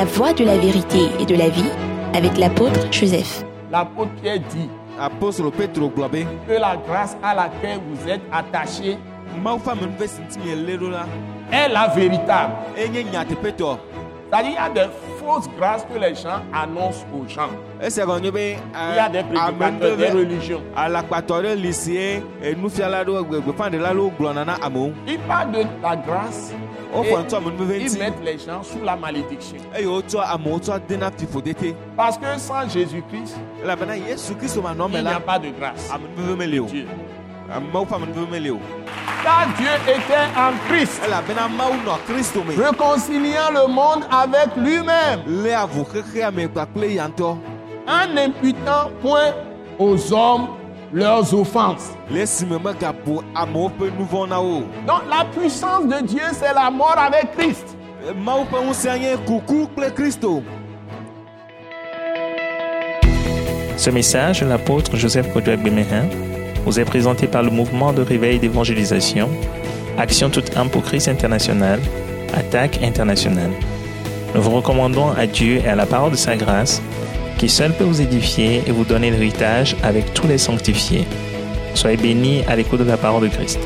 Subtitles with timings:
[0.00, 1.70] La voie de la vérité et de la vie
[2.14, 3.44] avec l'apôtre Joseph.
[3.70, 8.96] L'apôtre Pierre dit apostolo petro gblɔ be que la grâce à laquelle vous êtes attachés
[11.52, 12.54] est la véritable.
[14.30, 17.50] C'est-à-dire, il y a des fausses grâces que les gens annoncent aux gens.
[17.82, 20.62] esia gɔme nye be Il y a des prédicateurs, des religions.
[22.42, 22.54] eh,
[25.06, 26.52] Ils parlent de la grâce
[26.92, 27.10] et
[27.80, 29.58] ils mettent les gens sous la malédiction.
[31.18, 33.36] fiƒodete Parce que sans Jésus-Christ,
[34.98, 35.90] il n'y a pas de grâce.
[36.66, 36.86] Dieu.
[39.22, 41.02] Car Dieu était en Christ,
[42.56, 45.20] réconciliant le monde avec lui-même,
[47.86, 49.32] en n'imputant point
[49.78, 50.48] aux hommes
[50.92, 51.90] leurs offenses.
[54.86, 57.76] Donc la puissance de Dieu, c'est la mort avec Christ.
[59.94, 60.42] kristo
[63.76, 66.08] Ce message l'apôtre Joseph Kodouak Bemehin
[66.64, 69.28] vous est présenté par le mouvement de réveil d'évangélisation,
[69.98, 71.80] Action toute âme pour Christ international,
[72.34, 73.50] Attaque internationale.
[74.34, 76.80] Nous vous recommandons à Dieu et à la parole de sa grâce,
[77.38, 81.06] qui seul peut vous édifier et vous donner l'héritage avec tous les sanctifiés.
[81.74, 83.58] Soyez bénis à l'écoute de la parole de Christ.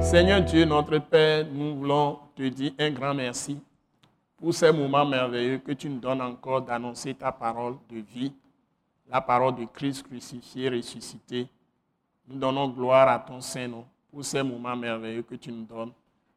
[0.00, 3.58] Seigneur Dieu, notre Père, nous voulons te dire un grand merci
[4.40, 8.32] pour ces moments merveilleux que tu nous donnes encore d'annoncer ta parole de vie,
[9.10, 11.48] la parole de Christ crucifié, ressuscité.
[12.28, 15.92] Nous donnons gloire à ton Saint-Nom pour ces moments merveilleux que tu nous donnes.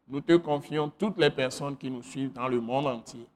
[0.08, 3.28] Nous te confions toutes les personnes qui nous suivent dans le monde entier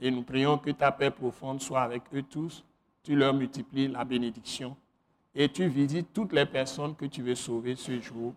[0.00, 2.64] et nous prions que ta paix profonde soit avec eux tous.
[3.02, 4.76] Tu leur multiplies la bénédiction
[5.34, 8.32] et tu visites toutes les personnes que tu veux sauver ce jour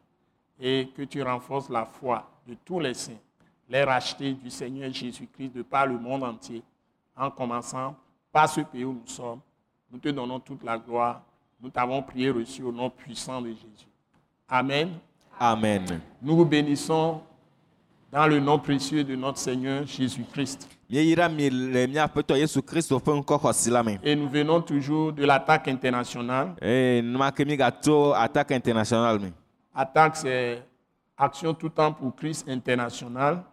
[0.59, 3.19] et que tu renforces la foi de tous les saints,
[3.69, 6.63] les rachetés du Seigneur Jésus-Christ de par le monde entier,
[7.15, 7.95] en commençant
[8.31, 9.39] par ce pays où nous sommes.
[9.91, 11.21] Nous te donnons toute la gloire.
[11.61, 13.87] Nous t'avons prié reçu au nom puissant de Jésus.
[14.47, 14.91] Amen.
[15.39, 17.21] amen Nous vous bénissons
[18.11, 20.69] dans le nom précieux de notre Seigneur Jésus-Christ.
[24.03, 26.55] Et nous venons toujours de l'attaque internationale.
[29.73, 30.63] Attaque, c'est
[31.17, 33.43] Action tout temps pour Christ international.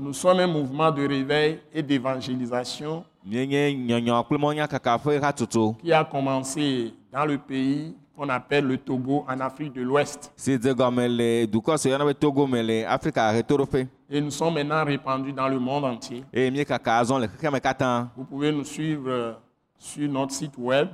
[0.00, 3.04] Nous sommes un mouvement de réveil et d'évangélisation
[5.82, 10.32] qui a commencé dans le pays qu'on appelle le Togo en Afrique de l'Ouest.
[14.08, 16.24] Et nous sommes maintenant répandus dans le monde entier.
[18.16, 19.36] Vous pouvez nous suivre
[19.78, 20.88] sur notre site web.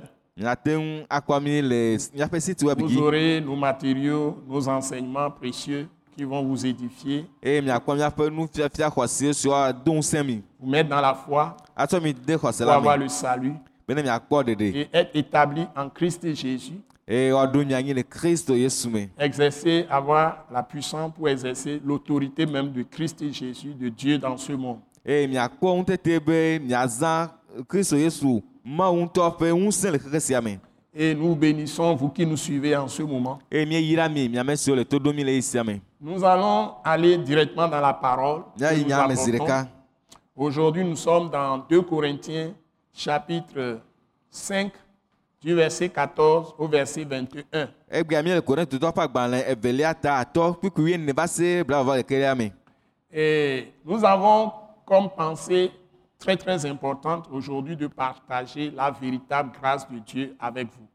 [2.87, 7.25] Vous aurez nos matériaux, nos enseignements précieux qui vont vous édifier,
[10.23, 11.55] mi vous mettre dans la foi.
[12.65, 13.53] Pour avoir le salut.
[14.75, 16.79] Et être établi en Christ Jésus.
[18.89, 19.07] me.
[19.19, 24.37] Exercer, avoir la puissance pour exercer l'autorité même de Christ et Jésus, de Dieu dans
[24.37, 24.79] ce monde.
[30.95, 33.39] Et nous bénissons vous qui nous suivez en ce moment.
[36.01, 38.43] Nous allons aller directement dans la parole.
[40.35, 42.51] Aujourd'hui, nous sommes dans 2 Corinthiens,
[42.93, 43.79] chapitre
[44.29, 44.71] 5,
[45.43, 47.67] du verset 14 au verset 21.
[47.93, 52.51] egbea míele korintotɔ ƒe agbalẽ evelia ta atɔ kpikui wuiene va se blavɔ ɖekelia me
[53.11, 54.51] Et nous avons
[54.85, 55.69] comme pensée
[56.23, 60.87] très très importante aujourd'hui de partager la véritable grâce de Dieu avec vous.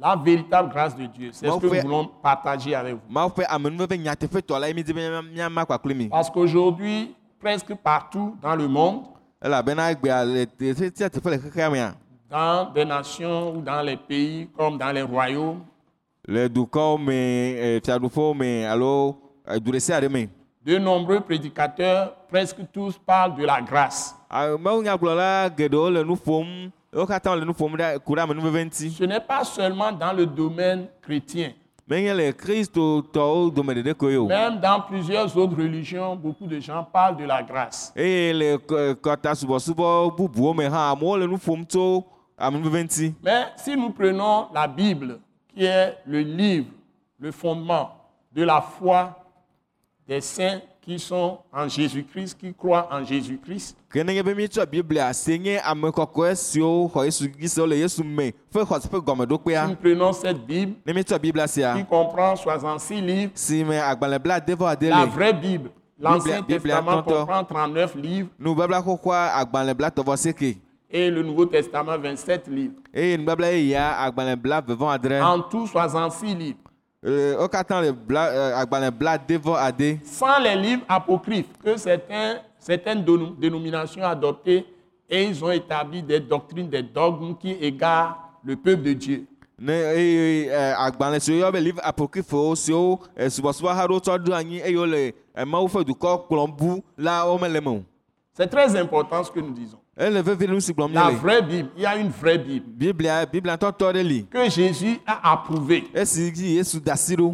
[0.00, 3.00] la véritable grâce de Dieu, c'est ce que nous voulons partager avec vous.
[6.08, 9.02] Parce qu'aujourd'hui, presque partout dans le monde,
[12.30, 15.62] dans des nations ou dans les pays comme dans les royaumes,
[16.26, 16.48] ɖe
[20.08, 20.28] me
[20.68, 24.14] de nombreux prédicateurs, presque tous parlent de la grâce.
[29.00, 31.52] Ce n'est pas seulement dans le domaine chrétien.
[31.88, 32.18] Même
[34.60, 37.94] dans plusieurs autres religions, beaucoup de gens parlent de la grâce.
[43.22, 45.18] Mais si nous prenons la Bible,
[45.54, 46.68] qui est le livre,
[47.18, 47.90] le fondement
[48.32, 49.16] de la foi
[50.06, 53.76] des saints qui sont en Jésus-Christ, qui croient en Jésus-Christ.
[59.68, 60.76] Nous prenons cette Bible
[61.76, 63.32] qui comprend 66 livres,
[64.88, 65.70] la vraie Bible.
[66.00, 68.28] L'Ancien Testament comprend 39 livres
[70.90, 72.74] et le Nouveau Testament 27 livres.
[75.22, 76.58] En tout, 66 livres.
[77.04, 78.54] Euh, euh,
[80.04, 84.66] Sans les livres apocryphes que certains, certaines dénom- dénominations ont adoptés
[85.08, 89.26] et ils ont établi des doctrines, des dogmes qui égarent le peuple de Dieu.
[97.24, 97.78] o
[98.34, 99.77] C'est très important ce que nous disons.
[100.94, 102.66] La vraie Bible, il y a une vraie Bible
[104.30, 105.84] que Jésus a approuvée.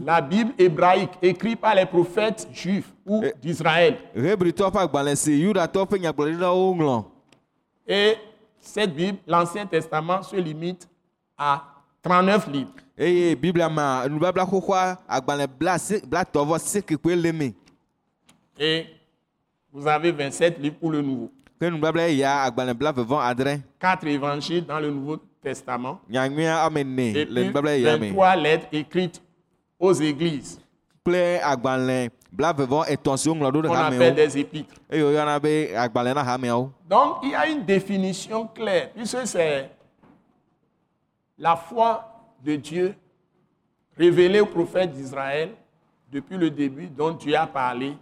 [0.07, 3.35] La Bible hébraïque écrite par les prophètes juifs ou Eh.
[3.43, 3.99] d'Israël.
[7.87, 8.15] Et
[8.61, 10.89] cette Bible, l'Ancien Testament, se limite
[11.37, 11.63] à
[12.03, 12.73] 39 livres.
[18.59, 18.87] Et
[19.73, 21.31] vous avez 27 livres pour le Nouveau.
[23.79, 26.01] Quatre évangiles dans le Nouveau Testament.
[26.11, 29.23] Et puis nubabla ya me 23 lettres écrites
[29.79, 30.61] aux églises
[33.73, 34.75] hamewo appelle des épîtres.
[36.89, 39.71] Donc, il y a une définition claire, puisque c'est
[41.39, 42.11] la foi
[42.43, 42.95] de Dieu
[43.97, 45.51] révélée au prophète d'Israël
[46.11, 47.97] depuis le début, dont Dieu a parlé,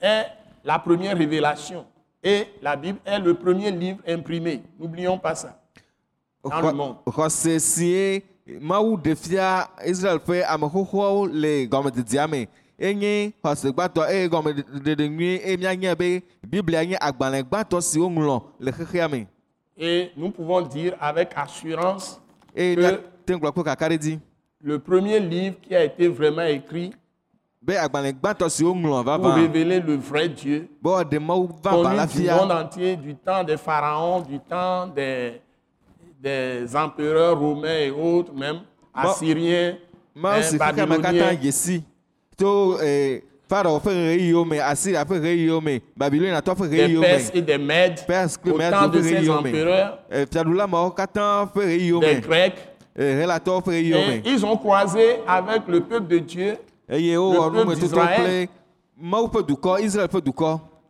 [0.00, 0.26] est
[0.64, 1.86] la première révélation.
[2.28, 4.60] Et la Bible est le premier livre imprimé.
[4.78, 5.58] N'oublions pas ça.
[6.44, 6.96] Dans le monde.
[8.60, 12.46] mawu ɖe fia israel ƒe ame xoxoawo le gɔmededia me
[12.78, 18.42] enye xɔse gbãtɔ eye gɔmeɖeɖe nyui eye mianya be biblia nye agbalẽ gbãtɔ siwo ŋlɔ
[18.60, 19.26] le xexea me
[19.76, 22.18] Et nous pouvons dire avec assurance
[22.56, 24.18] eye Que- miate ŋu gblɔ kple kakaɖedzi
[24.62, 26.94] le premier livre qui a été vraiment écrit
[29.18, 30.68] pour révéler le vrai Dieu.
[31.82, 35.40] Connu du monde entier, du temps des pharaons, du temps des,
[36.22, 38.60] des empereurs romains et autres, même
[38.94, 39.74] assyriens,
[40.54, 41.34] hein, babyloniens.
[41.42, 41.84] dze si
[42.36, 47.42] to eh, farao ƒe ɣeyiɣiwo me asiria ƒe ɣeyiɣiwo me babiloniatɔ ƒe des Perses et
[47.42, 50.26] des Mèdes, Perses kple au Mèdes temps de ces empereurs, Eh,
[52.00, 52.58] des Grecs.
[53.00, 53.22] Eh,
[54.14, 56.56] Et ils ont croisé avec le peuple de Dieu
[56.88, 58.48] eye wowɔ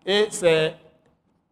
[0.06, 0.74] et c'est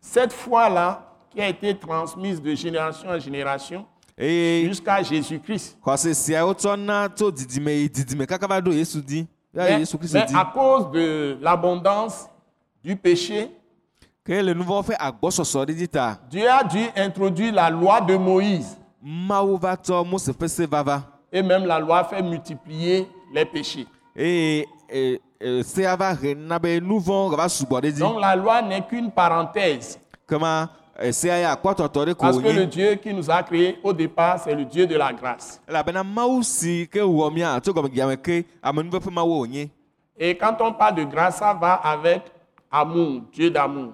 [0.01, 3.85] cette foi-là qui a été transmise de génération en génération
[4.19, 5.77] jusqu'à Jésus-Christ.
[9.53, 9.79] Mais,
[10.13, 12.27] mais à cause de l'abondance
[12.83, 13.51] du péché,
[16.31, 18.77] Dieu a dû introduire la loi de Moïse.
[21.33, 23.87] Et même la loi fait multiplier les péchés.
[24.17, 25.21] Eh, eh,
[25.63, 25.83] dzi
[27.99, 29.99] Donc la loi n'est qu'une parenthèse.
[30.99, 31.13] eh,
[32.19, 35.13] Parce que le Dieu qui nous a créés au départ, c'est le Dieu de la
[35.13, 35.61] grâce.
[40.19, 42.23] Et quand on parle de grâce, ça va avec
[42.71, 43.93] amour, Dieu d'amour.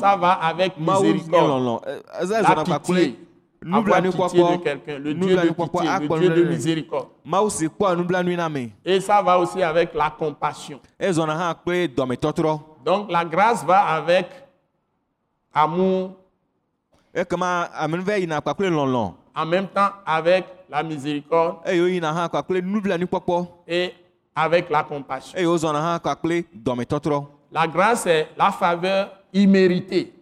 [0.00, 1.50] Ça va avec miséricorde.
[1.50, 1.80] lɔlɔ
[2.22, 2.54] eza La
[3.64, 3.76] pitié.
[3.76, 7.08] Avoir pitié de quelqu'un, le Dieu de nublanuikpɔkpɔ pitié, le Dieu de miséricorde.
[8.84, 10.80] Et ça va aussi avec la compassion.
[12.84, 14.26] Donc la grâce va avec
[15.54, 16.12] amour,
[19.36, 21.56] en même temps avec la miséricorde
[23.66, 23.94] et
[24.34, 25.38] avec la compassion.
[27.52, 30.12] La grâce est la faveur imméritée.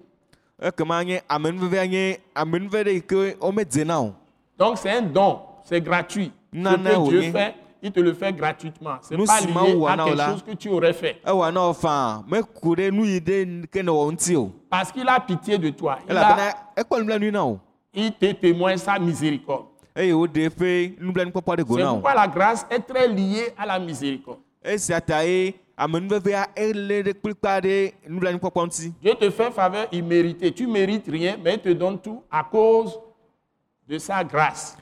[4.58, 6.32] Donc c'est un don, c'est gratuit.
[6.54, 8.96] Ce que Dieu fait, il te le fait gratuitement.
[9.00, 11.16] C'est pas lié à quelque chose que tu aurais fait.
[11.26, 14.92] ewɔ na wo faa meku ɖe nu yi ɖe ke ne wɔ ŋuti o Parce
[14.92, 15.98] qu'il a pitié de toi.
[16.08, 16.54] Il, a,
[17.94, 19.66] il te témoigne sa miséricorde.
[19.96, 24.38] C'est pourquoi la grâce est très liée à la miséricorde.
[29.00, 30.52] Dieu te fait faveur imméritée.
[30.52, 32.98] Tu mérites rien, mais il te donne tout à cause
[33.88, 34.76] de sa grâce.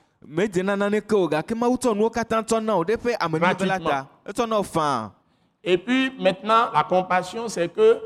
[5.65, 7.99] Et puis maintenant, la compassion, c'est que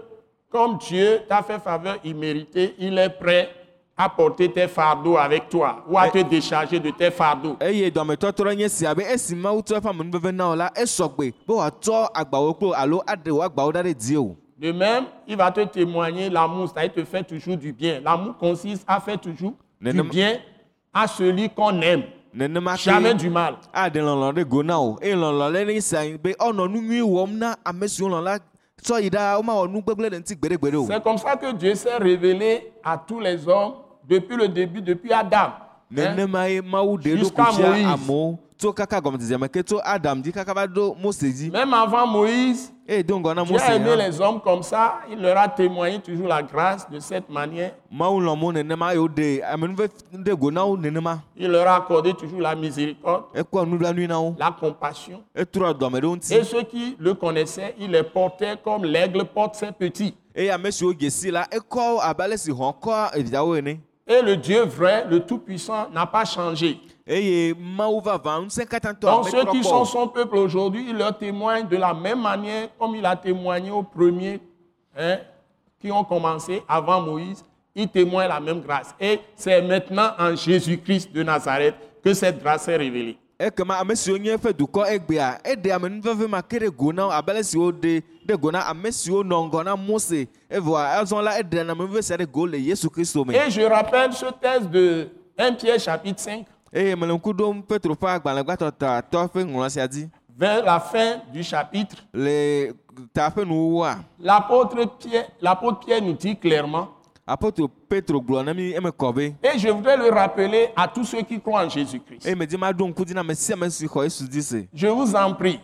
[0.49, 3.51] comme Dieu t'a fait faveur imméritée, il est prêt
[3.97, 7.57] apporter tes fardeaux avec toi ou à te décharger de tes fardeaux.
[14.57, 18.01] De même, il va te témoigner l'amour, c'est-à-dire te faire toujours du bien.
[18.03, 20.39] L'amour consiste à faire toujours du bien
[20.93, 22.05] à celui qu'on aime,
[22.77, 23.57] jamais du mal.
[30.87, 33.75] C'est comme ça que Dieu s'est révélé à tous les hommes
[34.09, 35.39] depuis le début, depuis Adam.
[35.39, 35.53] Hein?
[36.15, 36.99] nenema ye mawu
[38.75, 40.67] kaka ke adam kaka
[41.01, 44.41] mose Même avant Moïse, eye do ŋgɔ na Dieu mose a aimé hã les hommes
[44.41, 45.01] comme ça.
[45.11, 47.73] Il leur a témoigné toujours la grâce de cette manière.
[47.91, 48.21] mawu
[48.53, 53.43] nenema nenema Il leur a accordé toujours la miséricorde, na
[54.39, 55.23] la compassion.
[55.37, 60.15] Et ceux qui le connaissaient, il les portait comme l'aigle porte ses petits.
[60.35, 60.59] la
[62.37, 66.79] si ene Et le Dieu vrai, le Tout-Puissant, n'a pas changé.
[67.07, 72.97] Donc ceux qui sont son peuple aujourd'hui, il leur témoigne de la même manière comme
[72.97, 74.41] il a témoigné aux premiers
[74.97, 75.19] hein,
[75.81, 77.45] qui ont commencé avant Moïse.
[77.75, 78.95] Il témoigne la même grâce.
[79.01, 83.19] Et c'est maintenant en Jésus-Christ de Nazareth que cette grâce est révélée.
[83.39, 87.13] Ekema ame siwo nye eƒe dukɔ egbea eɖe amenuveve ma ke ɖe go na wo
[87.13, 90.29] abe ale si woɖe ɖe go na ame siwo nɔ ŋgɔ na mose.
[90.51, 93.35] Evɔa azɔ la eɖe amenuveve sia ɖe go le yesu kristo me.
[93.35, 97.95] Et je rappelle ce texte de 1 Pierre chapitre 5, eye mele ŋku ɖom petro
[97.95, 100.09] ƒe agbalẽgbãtɔ tatɔ ƒe ŋlɔ sia dzi.
[100.37, 101.97] Vers la fin du chapitre.
[102.13, 102.73] le
[103.13, 106.89] ta ƒe nuwuwoa L'apôtre Pierre, l'apôtre Pierre nous dit clairement,
[107.27, 108.23] apostol petro
[109.43, 112.27] et je voudrais le rappeler à tous ceux qui croient en Jésus-Christ.
[114.75, 115.61] Je vous en prie,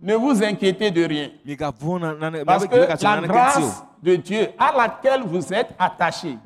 [0.00, 1.30] ne vous inquiétez de rien.
[2.46, 6.38] Parce que la grâce de Dieu à laquelle vous êtes attachés,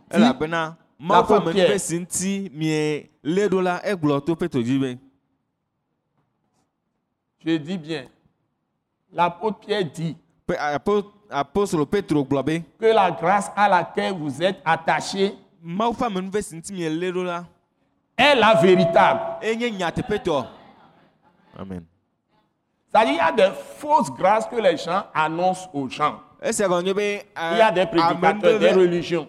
[7.45, 8.07] je dis bien,
[9.13, 10.17] l'apôtre Pierre dit
[11.91, 16.55] Petro gblɔ be que la grâce à laquelle vous êtes attachés mawu ƒe amenuve si
[16.57, 17.45] ŋuti mie lé ɖo la
[18.17, 19.21] est la véritable.
[19.43, 20.47] enye nyateƒetɔ
[21.59, 21.85] amen
[22.93, 26.21] C'est-à-dire, il y a des fausses grâces que les gens annoncent aux gens.
[26.45, 29.29] Il y a des prédicateurs, des religions.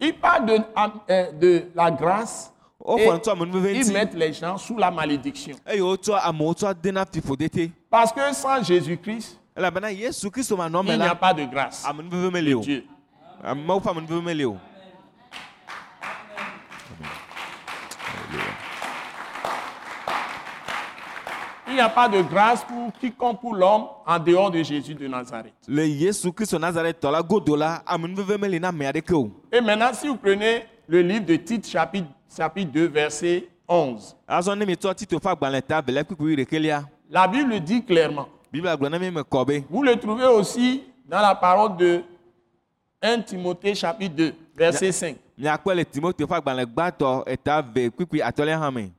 [0.00, 0.58] Ils parlent de,
[1.08, 2.52] euh, de la grâce
[2.86, 5.56] et ils mettent les gens sous la malédiction.
[7.12, 12.84] fiƒodete Parce que sans Jésus-Christ, il n'y a pas de grâce de Dieu.
[14.20, 14.56] meli o
[21.66, 25.08] Il n'y a pas de grâce pour quiconque pour l'homme en dehors de Jésus de
[25.08, 25.54] Nazareth.
[29.52, 34.56] Et maintenant, si vous prenez le livre de Tite, chapitre, chapitre 2, verset 11, azɔ
[34.56, 38.28] ne mi tsɔ tito ƒe agbalẽ ta velia kpikpi ɖekelia la Bible dit clairement,
[39.70, 42.02] vous le trouvez aussi dans la parole de
[43.02, 45.16] 1 Timothée, chapitre 2, verset 5.
[45.38, 48.90] miakpɔ le timote ƒe agbalẽ gbãtɔ eta ve kpikpi atɔlia hã me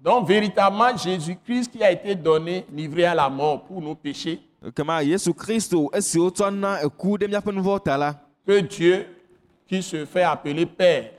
[0.00, 4.40] Donc, véritablement, Jésus-Christ qui a été donné, livré à la mort pour nos péchés,
[8.46, 9.06] que Dieu,
[9.66, 11.10] qui se fait appeler Père,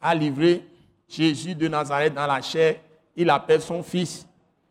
[0.00, 0.62] a livré
[1.10, 2.76] Jésus de Nazareth dans la chair.
[3.16, 4.26] Il appelle son Fils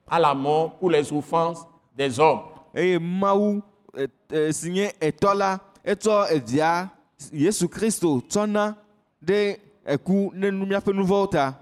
[0.09, 2.39] à la mort pour les offenses des hommes.
[2.73, 3.61] eye mawu
[3.97, 6.89] e- e- si nye etɔ la etsɔ evia
[7.33, 8.75] yesu kristo tsɔna
[9.25, 11.55] ɖe eku ne nu míaƒe nu vɔwo ta.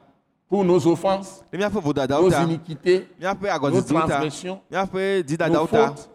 [0.49, 1.43] Pour nos offenses,
[2.21, 4.61] nos iniquités, nos transgressions,
[5.49, 6.09] nos fautes,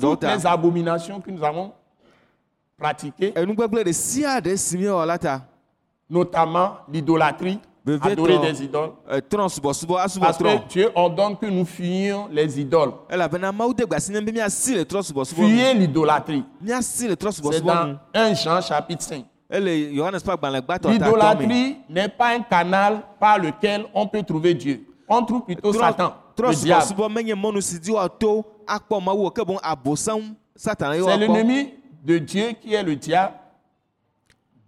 [0.00, 1.72] toutes les abominations que nous avons
[2.76, 3.32] pratiquées,
[6.08, 7.58] notamment l'idolâtrie,
[8.00, 8.92] adorer des idoles.
[9.10, 12.92] e, asubɔ Parce que Dieu ordonne que nous fuyions les idoles.
[15.34, 16.44] Fuyez l'idolâtrie.
[16.80, 19.24] C'est dans nu 1 Jean chapitre 5.
[19.50, 23.84] ele yohanes ƒe agbalẽ gbãtɔ ta tɔ me L'idolâtrie n'est pas un canal par lequel
[23.94, 24.86] on peut trouver Dieu.
[25.08, 26.14] On trouve plutôt Satan,
[30.92, 33.34] C'est l'ennemi de Dieu qui est le diable,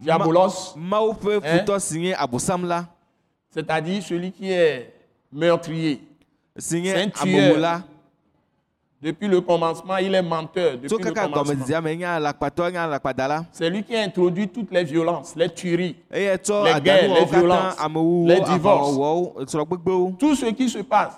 [0.00, 0.74] diabolos,
[1.44, 1.50] Hein?
[3.50, 4.92] c'est-à-dire celui qui est
[5.32, 6.00] meurtrier.
[6.56, 7.22] si nye C'est un tueur.
[7.50, 7.82] amewula
[9.02, 10.72] Depuis le commencement, il est menteur.
[10.78, 11.64] Depuis le commencement.
[13.52, 15.96] C'est lui qui a introduit toutes les violences, les tueries,
[16.64, 17.76] Les guerres, les violences,
[18.26, 18.96] les divorces.
[20.18, 21.12] tout ce qui se passe.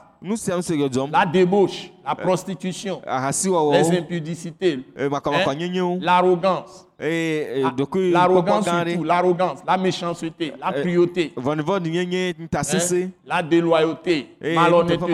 [1.13, 8.65] La débauche, la prostitution, les ahasiwɔwɔwo impudicités, eh, hein, nyenyewo l'arrogance, eye Ah, dokui l'arrogance
[8.65, 15.13] surtout, l'arrogance, la méchanceté, la Eh, cruauté, hein, la déloyauté, malhonnêteté,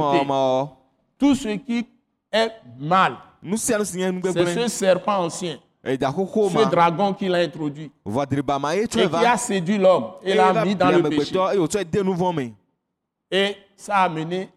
[1.19, 1.87] tout ce qui
[2.33, 3.17] est mal.
[3.53, 7.91] C'est ce serpent ancien, ce dragon qui l'a introduit.
[8.07, 11.35] Ye et qui a séduit l'homme et l'a mis dans le péché.
[13.31, 14.49] Et ça a amené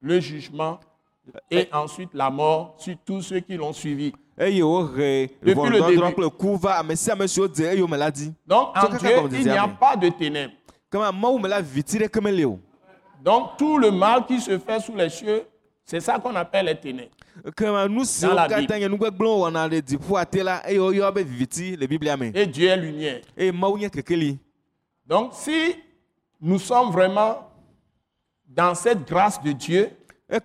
[0.00, 0.80] le jugement
[1.50, 4.12] et ensuite la mort sur tous ceux qui l'ont suivi.
[4.38, 4.96] wohe
[5.42, 5.96] Depuis le début.
[8.46, 10.54] Donc en Dieu, il n'y a pas de ténèbres.
[13.22, 15.42] Donc tout le mal qui se fait sous les cieux,
[15.84, 17.10] c'est ça qu'on appelle les ténèbres.
[18.04, 21.86] siwo la katã nye nugbegblẽwo wɔna ɖe dziƒoa te la eye woyɔ be viviti le
[21.86, 23.20] biblia me Et Dieu est lumière.
[23.36, 24.38] kekeli
[25.06, 25.76] Donc si
[26.40, 27.49] nous sommes vraiment
[28.50, 29.90] dans cette grâce de Dieu,
[30.28, 30.40] il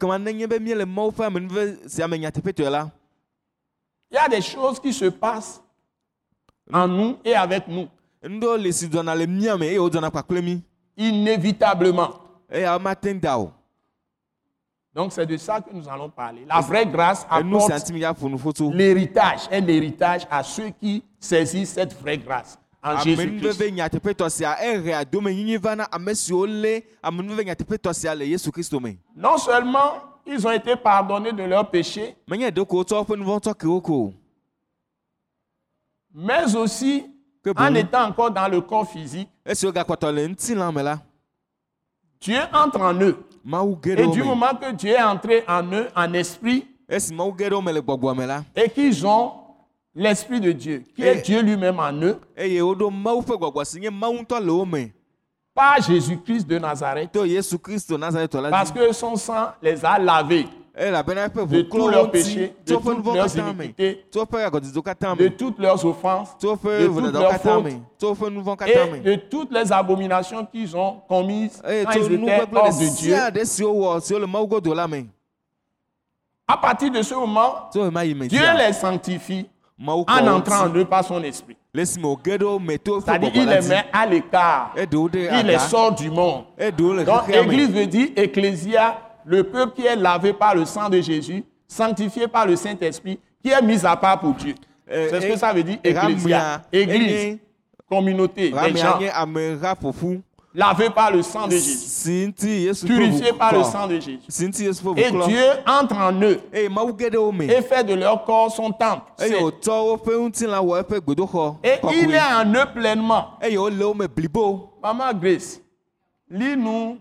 [4.12, 5.62] y a des choses qui se passent
[6.72, 7.88] en nous et avec nous,
[10.98, 12.14] inévitablement.
[14.94, 16.46] Donc c'est de ça que nous allons parler.
[16.48, 17.70] La vraie grâce apporte
[18.72, 23.15] l'héritage, un héritage à ceux qui saisissent cette vraie grâce en me
[29.15, 29.94] Non seulement
[30.27, 32.15] ils ont été pardonnés de leurs péchés,
[36.13, 37.06] mais aussi
[37.56, 39.30] en étant encore dans le corps physique,
[42.22, 43.18] Dieu entre en eux.
[43.98, 46.65] Et du me moment que Dieu est entré en eux en esprit
[48.56, 49.32] et qu'ils ont
[49.96, 52.44] l'esprit de Dieu, qui est Et- Dieu lui-même en eux, me
[55.56, 57.12] par Jésus-Christ de Nazareth,
[58.52, 60.48] parce que son sang les a lavés.
[60.78, 60.92] Eƒe
[61.48, 62.84] de tous leurs péchés, de toutes
[63.16, 64.06] leurs iniquités,
[65.18, 66.48] de toutes leurs offenses, de
[66.88, 67.64] toutes leurs fautes
[68.68, 72.18] et de toutes les abominations qu'ils ont commises quand ils étaient
[72.54, 73.16] hors de Dieu.
[76.48, 77.70] À partir de ce moment,
[78.28, 79.48] Dieu les sanctifie
[79.88, 81.58] en entrant en eux par son esprit.
[81.73, 84.73] C'est-à-dire, gbɔgbɔ il la les met à l'écart.
[84.78, 86.45] Il les sort du monde.
[87.06, 91.43] Donc, Église veut dire Ecclésia, le peuple qui est lavé par le sang de Jésus,
[91.67, 94.56] sanctifié par le Saint-Esprit, qui est mis à part pour Dieu.
[94.89, 96.62] Euh, C'est ce que ça veut dire Ecclésia.
[96.71, 97.39] Église,
[97.89, 99.00] communauté, gens
[100.56, 104.20] lavés par le sang de Jésus, ʋu par le sang de Jésus.
[104.98, 109.12] Et Dieu entre en eux me et fait de leur corps son temple.
[109.20, 110.00] gbedoxɔ
[111.63, 113.38] Et il est en eux pleinement.
[114.15, 115.62] blibo Maman Grace,
[116.30, 116.98] lis-nous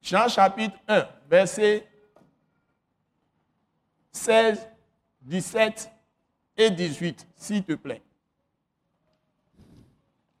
[0.00, 1.86] Jean chapitre 1, verset
[4.12, 4.66] 16,
[5.22, 5.90] 17
[6.56, 8.00] et 18, s'il te plaît.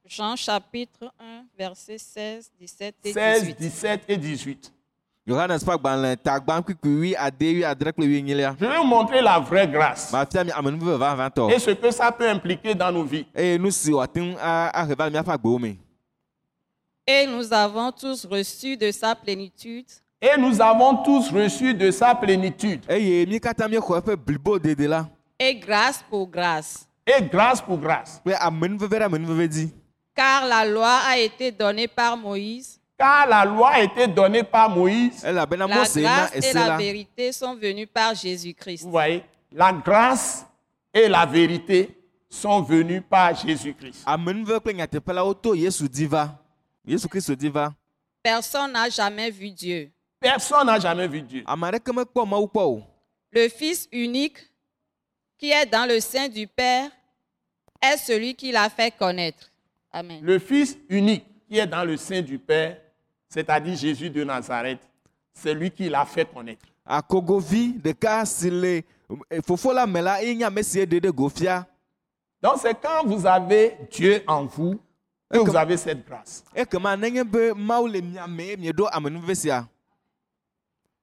[0.08, 3.58] Jean chapitre 1, versets 16, 17 et 16, 18.
[3.58, 4.72] 17 et 18.
[5.26, 8.84] yohanes ƒe agbalẽ tagbã kpikpui wi ade wi adre kple wi enyilia Je vais vous
[8.86, 13.26] montrer la vraie grâce et ce que ça peut impliquer dans nos vies.
[13.34, 13.58] Et
[17.26, 19.86] nous avons tous reçu de sa plénitude
[20.22, 22.84] Et nous avons tous reçu de sa plénitude.
[22.88, 23.26] et
[25.56, 26.88] grâce pour grâce.
[27.04, 28.22] Et grâce pour grâce.
[30.16, 34.70] Car la loi a été donnée par Moïse, Car la loi a été donnée par
[34.70, 35.22] Moïse.
[35.22, 38.84] la grâce et la vérité sont venues par Jésus-Christ.
[38.84, 40.46] Vous voyez, la grâce
[40.94, 41.94] et la vérité
[42.30, 44.06] sont venues par Jésus-Christ.
[48.22, 49.90] Personne n'a jamais vu Dieu.
[50.18, 51.44] Personne n'a jamais vu Dieu.
[53.32, 54.38] Le Fils unique
[55.36, 56.90] qui est dans le sein du Père
[57.82, 59.50] est celui qui l'a fait connaître.
[59.96, 60.20] Amen.
[60.22, 62.76] Le Fils unique qui est dans le sein du Père,
[63.30, 64.80] c'est-à-dire Jésus de Nazareth,
[65.32, 66.66] c'est lui qui l'a fait connaître.
[72.42, 74.78] Donc c'est quand vous avez Dieu en vous
[75.32, 76.44] que vous avez cette grâce.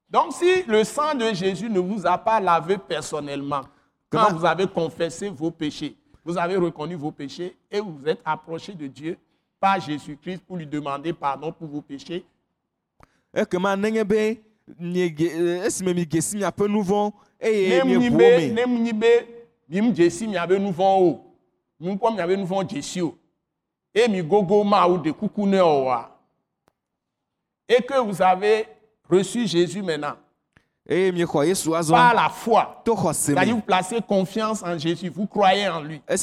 [0.08, 3.64] Donc si le sang de Jésus ne vous a pas lavé personnellement,
[4.12, 8.22] quand vous avez confessé vos péchés, vous avez reconnu vos péchés et vous vous êtes
[8.24, 9.18] approché de Dieu
[9.60, 12.26] par Jésus-Christ pour lui demander pardon pour vos péchés,
[14.80, 15.22] miege
[17.40, 17.82] eh,
[27.68, 28.66] et que vous avez
[29.10, 30.16] reçu Jésus maintenant
[30.86, 36.17] par azɔ la foi, c'est-à-dire vous placez confiance en Jésus, vous croyez en lui, qu'il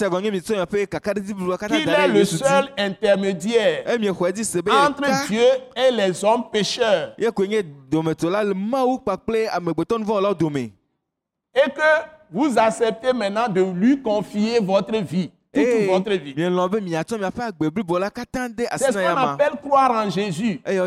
[1.87, 7.31] da est le seul intermédiaire be entre Dieu et les hommes pécheurs, et
[11.71, 11.81] que
[12.31, 16.33] vous acceptez maintenant de lui confier votre vie, toute votre vie.
[16.37, 16.49] C'est
[18.93, 20.61] ce qu'on appelle croire en Jésus.
[20.65, 20.79] Et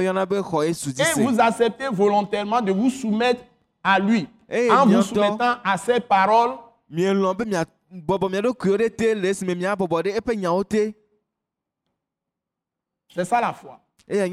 [1.21, 3.41] vous acceptez volontairement de vous soumettre
[3.83, 6.51] à lui, Eh, en vous soumettant à ses paroles,
[13.15, 13.79] c'est ça la foi.
[14.07, 14.27] la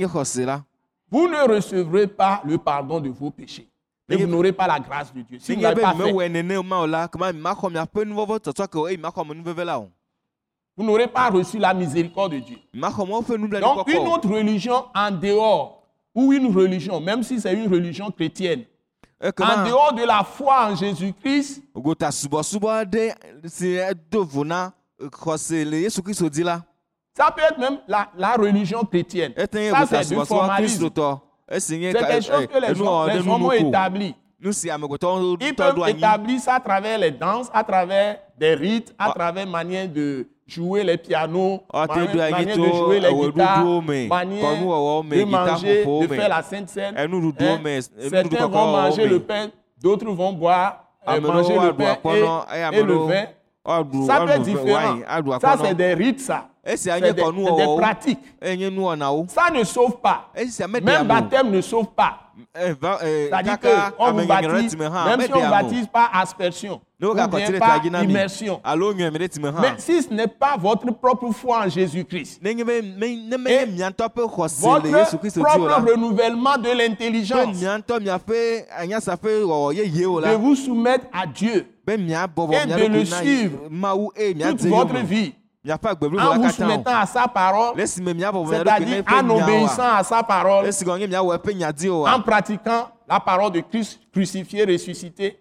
[1.11, 3.69] Vous ne recevrez pas le pardon de vos péchés.
[4.09, 5.39] Et vous n'aurez pas la grâce de Dieu.
[5.39, 6.13] Si vous n'avez pas fait,
[10.85, 12.57] n'aurez pas reçu la miséricorde de Dieu.
[13.61, 15.83] Donc, une autre religion en dehors,
[16.15, 18.65] ou une religion, même si c'est une religion chrétienne,
[19.20, 21.62] en ekema dehors de la foi en Jésus-Christ,
[26.30, 26.62] dzi la
[27.16, 29.33] ça peut être même la, la religion chrétienne.
[29.37, 30.88] nye Ça, c'est du formalisme.
[31.59, 34.14] C'est quelque chose que les, gens, les ont établi.
[34.42, 39.12] Ils peuvent établir ça à travers les danses, à travers des rites, à Ah.
[39.14, 43.65] travers manière de jouer les pianos, Ah, manière, de manière jouer les euh, guitares,
[44.09, 47.33] manière euh, de manger, de faire la Sainte eh, eh, nous,
[48.11, 49.49] Certains vont manger le pain,
[49.83, 51.97] d'autres vont boire, euh, Ame ɖewo manger le pain
[52.55, 53.25] et, ame et le vin.
[54.07, 54.99] Ça peut être différent.
[55.41, 56.49] Ça, c'est des rites, ça.
[56.64, 58.18] Esia C'est des, des kɔnuwɔwɔwo pratiques.
[58.42, 60.31] nuwɔnawo Ça ne sauve pas.
[60.35, 62.31] meɖe Même baptême ne sauve pas.
[62.55, 62.75] Eh, eh,
[63.29, 67.81] C'est-à-dire qu'on vous baptise, même si on ne baptise pas aspersion, ne ti ɖe pas
[68.03, 68.61] immersion.
[69.61, 72.83] Mais si ce n'est pas votre propre foi en Jésus-Christ, ne votre
[75.42, 83.59] propre renouvellement de l'intelligence, de vous soumettre à Dieu be miabɔbɔ Et de le suivre
[84.51, 85.35] toute votre vie,
[85.66, 90.64] en la vous soumettant à sa parole, c'est-à-dire en obéissant à sa parole,
[92.07, 95.38] en pratiquant la parole de Christ crucifié, ressuscité,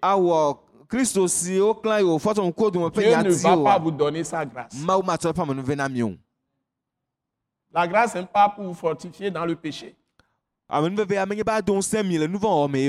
[2.90, 4.74] Dieu ne va pas vous donner sa grâce.
[7.72, 9.96] La grâce n'est pas pour vous fortifier dans le péché.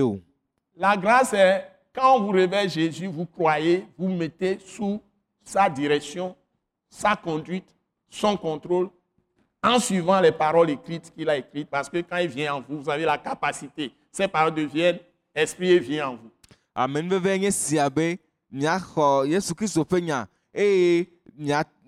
[0.00, 0.18] o
[0.76, 5.00] La grâce est quand vous révèle Jésus, vous croyez, vous mettez sous
[5.44, 6.34] sa direction,
[6.90, 7.74] sa conduite,
[8.10, 8.90] son contrôle,
[9.62, 11.68] en suivant les paroles écrites qu'il a écrites.
[11.70, 13.92] Parce que quand il vient en vous, vous avez la capacité.
[14.10, 14.98] Ces paroles deviennent
[15.34, 16.30] esprit et vie en vous.
[16.74, 17.38] amenuveve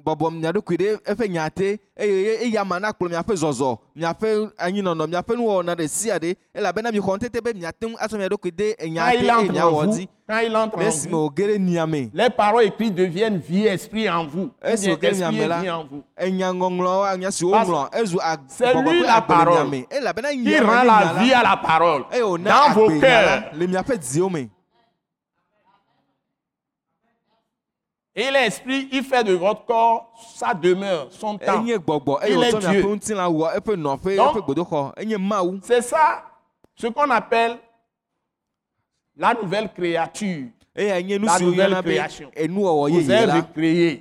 [0.05, 5.75] ɖe eƒe nya te eye eya ma nakplɔ miaƒe zɔzɔ miaƒe anyinɔnɔ miaƒe nuwɔwɔ na
[5.75, 9.03] ɖe sia ɖe elabena mi xɔ ŋutete be miate ŋu atsɔ mia ɖokui de enya
[9.03, 10.09] Quand te il eye entre en miawɔ vous, dzi.
[10.29, 12.11] Quand il entre le en esime vous, wòge ɖe nia me.
[12.15, 14.51] Les paroles écrites deviennent vie, esprit en vous.
[14.63, 15.63] Ou esi wòge ɖe nia esprit me et la
[16.19, 19.69] enyaŋɔŋlɔ nya si woŋlɔ ezu C'est agbɔgbɔ lui ƒe la agbe le nia parole.
[19.69, 19.87] me.
[19.91, 22.05] Elabena nya ma la nya vie la à la parole.
[22.13, 23.27] eye wòna dans vos agbe nya cœurs.
[23.27, 24.49] la le miaƒe dziwo me
[28.15, 31.65] Et l'esprit, il fait de votre corps sa demeure, son temps.
[31.65, 31.79] Il est
[32.61, 32.99] Dieu.
[35.63, 36.25] C'est ça
[36.75, 37.59] ce qu'on appelle
[39.17, 40.49] la nouvelle créature.
[40.77, 42.31] nu La nouvelle création.
[42.37, 43.31] enuwɔwɔ Vous êtes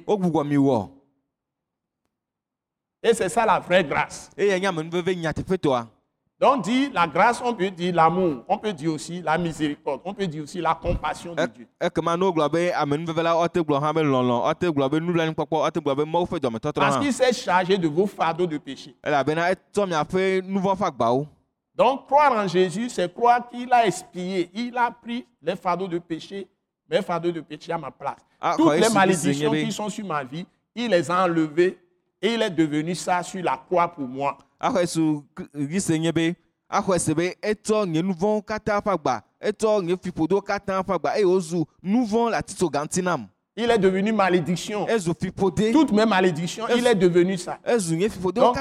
[0.06, 0.90] wɔ
[3.04, 4.30] Et c'est ça la vraie grâce.
[6.42, 10.12] Donc, dit la grâce, on peut dire l'amour, on peut dire aussi la miséricorde, on
[10.12, 11.68] peut dire aussi la compassion de Dieu.
[16.04, 18.96] mawu ƒe dɔmetɔtrɔ Parce hã qu'il s'est chargé de vos fardeaux de péché.
[20.84, 21.28] agbawo
[21.76, 26.00] Donc, croire en Jésus, c'est croire qu'il a expié, il a pris les fardeaux de
[26.00, 26.48] péché,
[26.90, 28.18] mes fardeaux de péché à ma place.
[28.40, 31.78] Ah, Toutes les malédictions qui sont sur ma vie, il les a enlevées
[32.20, 34.40] et il est devenu ça sur la croix pour moi.
[34.62, 35.24] Axɔ esu
[35.56, 36.36] yi se nye be
[36.72, 41.18] axɔ ese be etsɔ nye nuvɔwo katã ƒe agba etsɔ nye fiƒodowo katã ƒe agba
[41.18, 44.88] eye wozu nuvɔ le atitso gãŋuti nam Il est devenu malédiction.
[45.74, 47.60] Toutes mes malédictions, il est devenu ça.
[48.34, 48.56] Donc,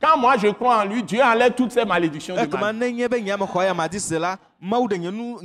[0.00, 2.50] quand moi je crois en lui, Dieu enlève toutes ces malédictions de ma vie.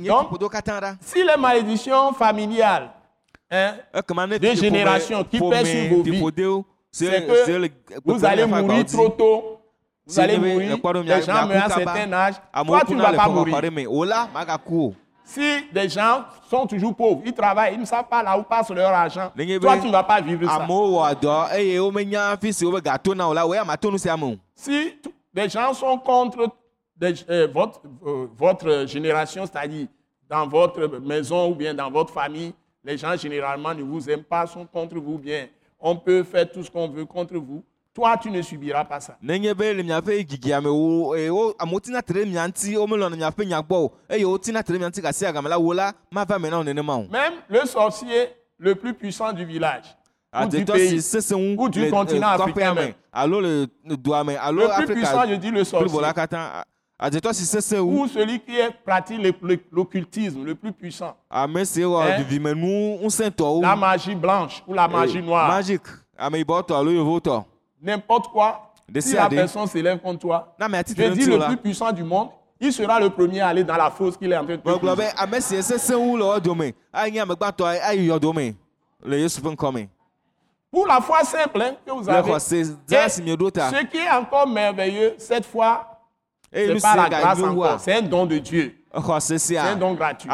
[0.06, 0.28] Donc-
[1.00, 2.90] Si les malédictions familiales,
[3.50, 6.20] hein, ekema ne De fi- ƒome- génération qui pèse sur vos vies.
[6.92, 7.32] c'est que
[8.04, 9.58] vous allez mourir trop tôt,
[10.06, 10.68] vous allez mourir,
[11.02, 12.34] les gens meurent à un certain âge,
[12.66, 13.54] toi tu ne vas pas mourir.
[15.24, 15.40] Si
[15.72, 18.90] des gens sont toujours pauvres, ils travaillent, ils ne savent pas là où passe leur
[18.90, 20.58] argent, toi tu ne vas pas vivre ça.
[24.54, 24.98] si
[25.32, 26.48] des gens sont contre
[26.96, 29.86] des- euh, votre, euh, votre génération, c'est-à-dire
[30.28, 32.52] dans votre maison ou bien dans votre famille,
[32.84, 35.46] les gens généralement ne vous aiment pas, sont contre vous bien.
[35.80, 37.62] On peut faire tout ce qu'on veut contre vous.
[37.94, 39.16] Toi, tu ne subiras pas ça.
[47.10, 48.28] Même le sorcier
[48.58, 49.84] le plus puissant du village
[50.34, 51.00] ou du pays,
[51.58, 52.94] ou du le continent eh, africain même.
[54.52, 56.64] le plus puissant, je dis le sorcier, katã a-
[57.08, 59.20] adzetɔ si sesẽ wu ou celui qui est- pratique
[59.70, 61.14] l'occultisme le plus puissant,
[62.08, 62.16] Eh?
[62.22, 65.48] vivimenu ŋusẽtɔwo la magie blanche ou la magie noire,
[66.94, 67.44] yovotɔ
[67.82, 72.28] n'importe quoi, si la personne s'élève contre toi, je dis le plus puissant du monde,
[72.60, 74.60] il sera le premier à aller dans la fosse qu'il est en train de
[80.70, 82.22] Pour la foi simple hein, que vous avez,
[83.50, 85.84] ta ce qui est encore merveilleux, cette foi,
[86.50, 89.58] eye nu c'est si pas la grâce encore, c'est un don de Dieu, xɔse c'est
[89.58, 90.30] un don gratuit.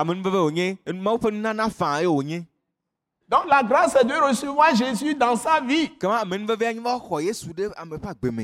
[3.29, 5.91] Donc la grâce c'est de recevoir Jésus dans sa vie.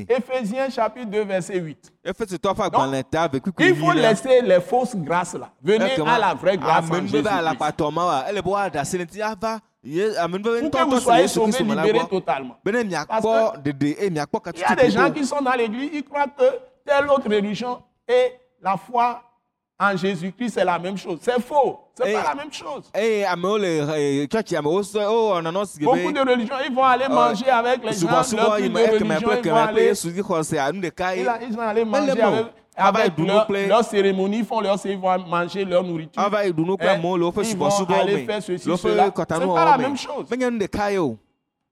[0.07, 1.91] Éphésiens chapitre 2, verset 8.
[2.05, 5.49] efesitɔ ƒe agbalẽ ta ve kpikpi Il faut laisser les fausses grâces là.
[5.63, 7.27] Venez à la vraie grâce en amenuveve Jésus.
[7.27, 10.99] alakpatɔ ma wa ele be woaɖe asi le ŋuti ava ye amenuveve Pour que vous
[10.99, 12.57] soyez sauvés, libérés totalement.
[12.63, 16.43] eye miakpɔ Il y a des gens qui sont dans l'église, ils croient que
[16.85, 19.23] telle autre religion et la foi
[19.79, 21.19] en Jésus-Christ, c'est la même chose.
[21.21, 21.79] C'est faux.
[21.95, 22.83] C'est pas la même chose.
[23.97, 24.27] eh,
[25.41, 28.07] nɔnɔ si Beaucoup be de religions, ils vont aller manger avec les gens.
[28.43, 28.71] Leur religion,
[29.37, 29.93] ils vont aller
[31.17, 35.65] Ils, vont manger avec, avec leur, leur cérémonie, ils font leur cérémonie, ils vont manger
[35.65, 36.21] leur nourriture.
[37.43, 39.11] Ils vont aller faire ceci, cela.
[39.15, 40.25] C'est pas la même me chose.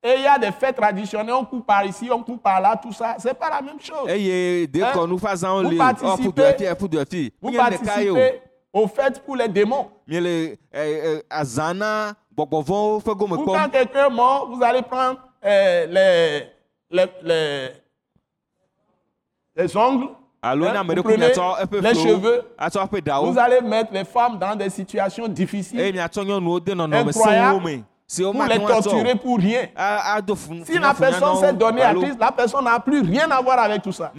[0.06, 2.76] Et il y a des fêtes traditionnelles, on coupe par ici, on coupe par là,
[2.76, 3.16] tout ça.
[3.20, 4.10] C'est pas la même chose.
[4.10, 6.42] eye dekɔnu ƒe azãwo Vous li participez-
[7.42, 8.42] Vous participez
[8.74, 9.88] aux fêtes pour les démons.
[10.74, 11.22] eh, eh,
[13.38, 16.50] Ou quand quelqu'un est mort, vous allez prendre euh, les,
[16.92, 17.70] les, les,
[19.56, 20.08] les ongles,
[20.68, 21.28] Hein, vous prenez
[21.82, 22.42] les cheveux,
[23.32, 25.80] vous allez mettre les femmes dans des situations difficiles.
[26.90, 27.04] Eye
[28.22, 29.68] pour les atsɔ pour rien.
[29.76, 33.30] a- ado fu Si la personne s'est donnée à Christ, la personne n'a plus rien
[33.32, 34.12] à voir avec tout ça.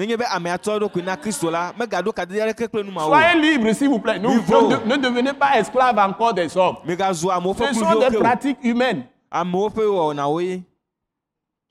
[2.98, 4.18] Soyez libres, s'il vous plaît.
[4.18, 6.76] Ne, devenez pas esclaves encore des hommes.
[6.86, 9.04] Ce sont des pratiques humaines.
[9.30, 10.62] amewo ƒe wɔnawo ye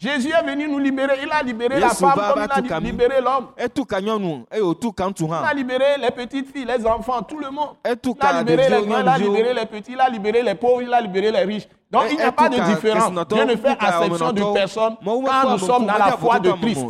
[0.03, 1.13] Jésus est venu nous libérer.
[1.23, 3.47] Il a libéré la femme comme il a libéré l'homme.
[3.57, 7.75] Il a libéré les petites filles, les enfants, tout le monde.
[7.85, 10.81] Il a libéré les grands, il a libéré les petits, il a libéré les pauvres,
[10.81, 11.67] il a libéré les riches.
[11.89, 13.11] Donc il n'y a pas de différence.
[13.29, 16.81] Dieu ne fait acception de personne quand nous sommes dans la foi de Christ.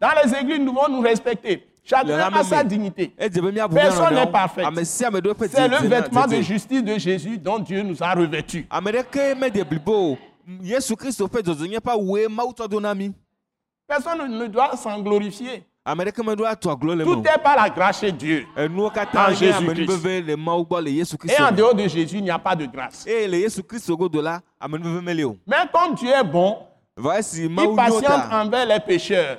[0.00, 1.64] Dans les églises, nous devons nous respecter.
[1.82, 3.14] Chacun a sa dignité.
[3.40, 4.62] míabu Personne n'est parfait.
[4.62, 8.68] ɖo eƒe C'est le vêtement de justice de Jésus dont Dieu nous a revêtus.
[13.86, 15.64] Personne ne doit s'en glorifier.
[15.84, 18.46] Tout est par la grâce chez Dieu.
[18.56, 21.32] En Jésus-Christ.
[21.38, 23.04] Et en dehors de Jésus, il n'y a pas de grâce.
[23.06, 23.26] Mais
[25.72, 26.58] comme Dieu est bon,
[26.98, 29.38] il patiente envers les pécheurs.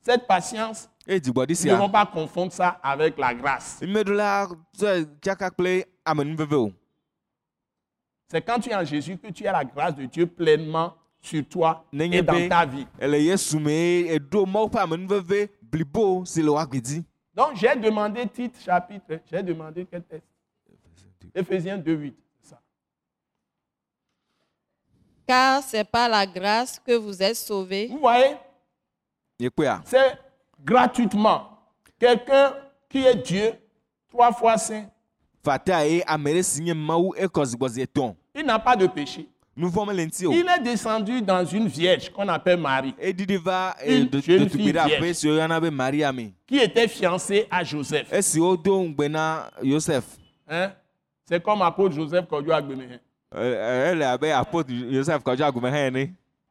[0.00, 3.80] Cette patience, nous ne devons pas confondre ça avec la grâce.
[3.82, 6.72] mímeɖo la tsɔe tsaka kple amenuveve o
[8.28, 11.46] C'est quand tu es en Jésus que tu as la grâce de Dieu pleinement sur
[11.48, 12.86] toi et dans ta vie.
[17.34, 20.28] Donc j'ai demandé titre, chapitre, j'ai demandé quel texte?
[21.34, 22.16] Éphésiens 2, 8.
[22.42, 22.60] c'est ça.
[25.26, 28.36] Car c'est par la grâce que vous êtes sauvés Vous voyez,
[29.84, 30.18] c'est
[30.62, 31.58] gratuitement.
[31.98, 32.54] Quelqu'un
[32.88, 33.52] qui est Dieu,
[34.08, 34.86] trois fois saint,
[38.34, 39.28] il n'a pas de péché.
[40.32, 42.92] Il est descendu dans une vierge qu'on appelle Marie,
[43.36, 45.00] va eh, Une jeune fille vierge.
[46.46, 48.08] qui était fiancée à Joseph.
[50.48, 50.72] Hein?
[51.24, 52.50] C'est comme apôtre Joseph Kodjo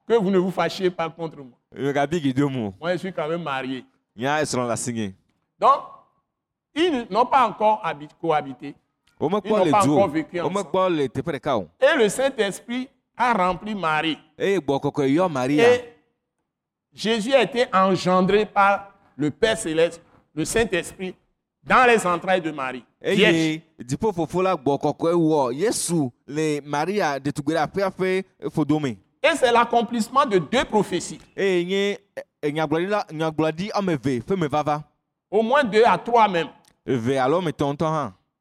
[0.07, 1.57] Que vous ne vous fâchiez pas contre moi.
[2.79, 3.83] Moi, je suis quand même marié.
[5.59, 5.81] Donc,
[6.75, 8.75] ils n'ont pas encore habi- cohabité.
[9.21, 11.01] Ils n'ont pas encore vécu ensemble.
[11.01, 14.17] Et le Saint-Esprit a rempli Marie.
[15.29, 15.93] maria Et
[16.93, 20.01] Jésus a été engendré par le Père Céleste,
[20.35, 21.15] le Saint-Esprit,
[21.63, 22.83] dans les entrailles de Marie.
[23.01, 23.61] Vierge.
[27.57, 28.23] aƒea ƒe
[28.55, 28.85] ƒodome
[29.23, 31.19] Et c'est l'accomplissement de deux prophéties.
[35.31, 36.49] Au moins deux à trois même.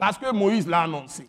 [0.02, 1.28] Parce que Moïse l'a annoncé.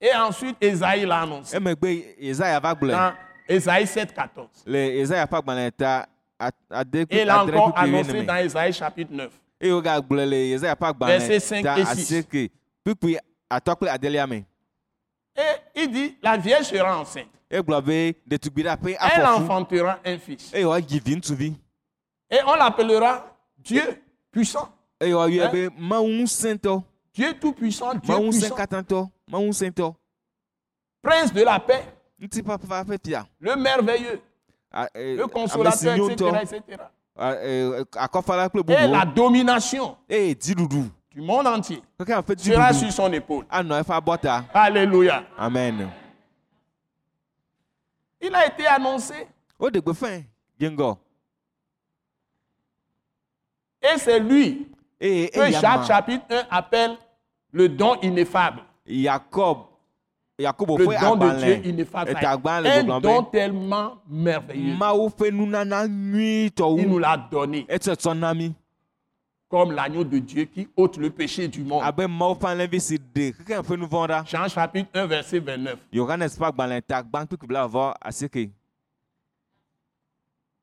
[0.00, 1.56] Et ensuite, Esaïe l'a annoncé.
[1.56, 3.12] gblɔe Dans
[3.48, 4.48] Esaïe 7, 14.
[4.66, 8.34] le yesaya ƒe agbalẽ ta a- ade Et kple il a adre encore annoncé dans
[8.34, 9.30] Esaïe chapitre 9.
[9.60, 11.92] eye wogagblɔe le yesaya ƒe Verset agbalẽ cinq ta et six.
[11.92, 12.50] asieke
[12.84, 13.16] kpukpui
[13.48, 14.42] atɔ kple adelia me
[15.36, 15.42] Et
[15.82, 17.30] il dit, la vierge sera enceinte.
[17.48, 20.52] Elle enfantera un fils.
[20.52, 20.74] Et on
[22.56, 23.26] l'appellera
[23.58, 24.68] Dieu puissant.
[25.00, 25.50] Woayɔe Hein?
[25.52, 26.82] be mawu ŋusẽtɔ
[27.14, 28.54] Dieu tout-puissant, Dieu puissant.
[29.28, 29.94] mawu ŋusẽtɔ
[31.02, 31.82] Prince de la paix,
[33.40, 34.20] le merveilleux,
[34.70, 35.98] a- e, le si consolateur, etc.
[35.98, 36.78] ŋutɔ etc.
[37.16, 39.96] a- e, akɔfala kple Et la domination.
[41.12, 41.82] Du monde entier.
[42.38, 43.44] Sera sur son épaule.
[43.50, 45.24] abɔta Alléluia.
[45.36, 45.90] amen.
[48.20, 49.26] Il a été annoncé.
[53.82, 54.69] Et c'est lui
[55.00, 56.96] que Jacques chapitre 1 appelle
[57.52, 58.60] le don ineffable.
[58.86, 59.66] yakob
[60.38, 62.14] yakobo Le don de Dieu ineffable.
[62.22, 64.76] Un don tellement merveilleux.
[65.26, 67.66] Il nous l'a donné
[69.50, 71.82] comme l'agneau de Dieu qui ôte le péché du monde.
[74.26, 75.76] Jean chapitre 1 verset 29.
[75.92, 78.50] yohanes ƒe agbalẽ ta gbã kpikpi blavɔ asieke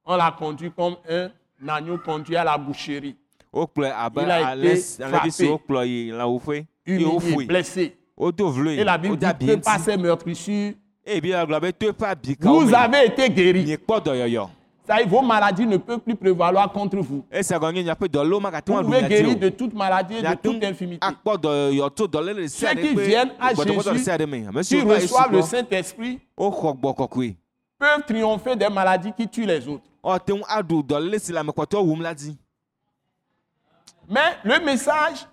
[0.05, 1.29] On l'a conduit comme un
[1.67, 3.17] agneau conduit à la boucherie.
[3.75, 7.97] Il a été Humilié, blessé.
[8.19, 10.73] Et la Bible dit que par ses meurtrissures,
[11.05, 14.47] abikawo vous avez été dɔyɔyɔ
[14.87, 17.25] Ça vos maladies ne peuvent plus prévaloir contre vous.
[17.29, 20.63] Vous pouvez guérir de toute maladie et de toute
[22.49, 27.35] sia Ceux qui viennent à Jésus, Qui reçoivent le Saint-Esprit kɔkɔe
[27.79, 29.83] peuvent triompher des maladies qui tuent les autres.
[30.03, 32.37] ɔte ŋu aɖu dɔléle si le amekpɔtɔwo wum la dzi
[34.07, 35.27] Mais le message,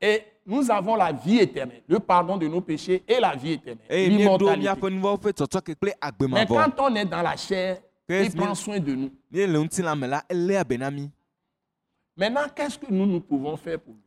[0.00, 3.86] Et nous avons la vie éternelle, le pardon de nos péchés et la vie éternelle,
[6.28, 9.10] Mais quand on est dans la chair, il prend soin de nous.
[12.16, 14.02] Maintenant, qu'est-ce que nous, nous pouvons faire pour lui?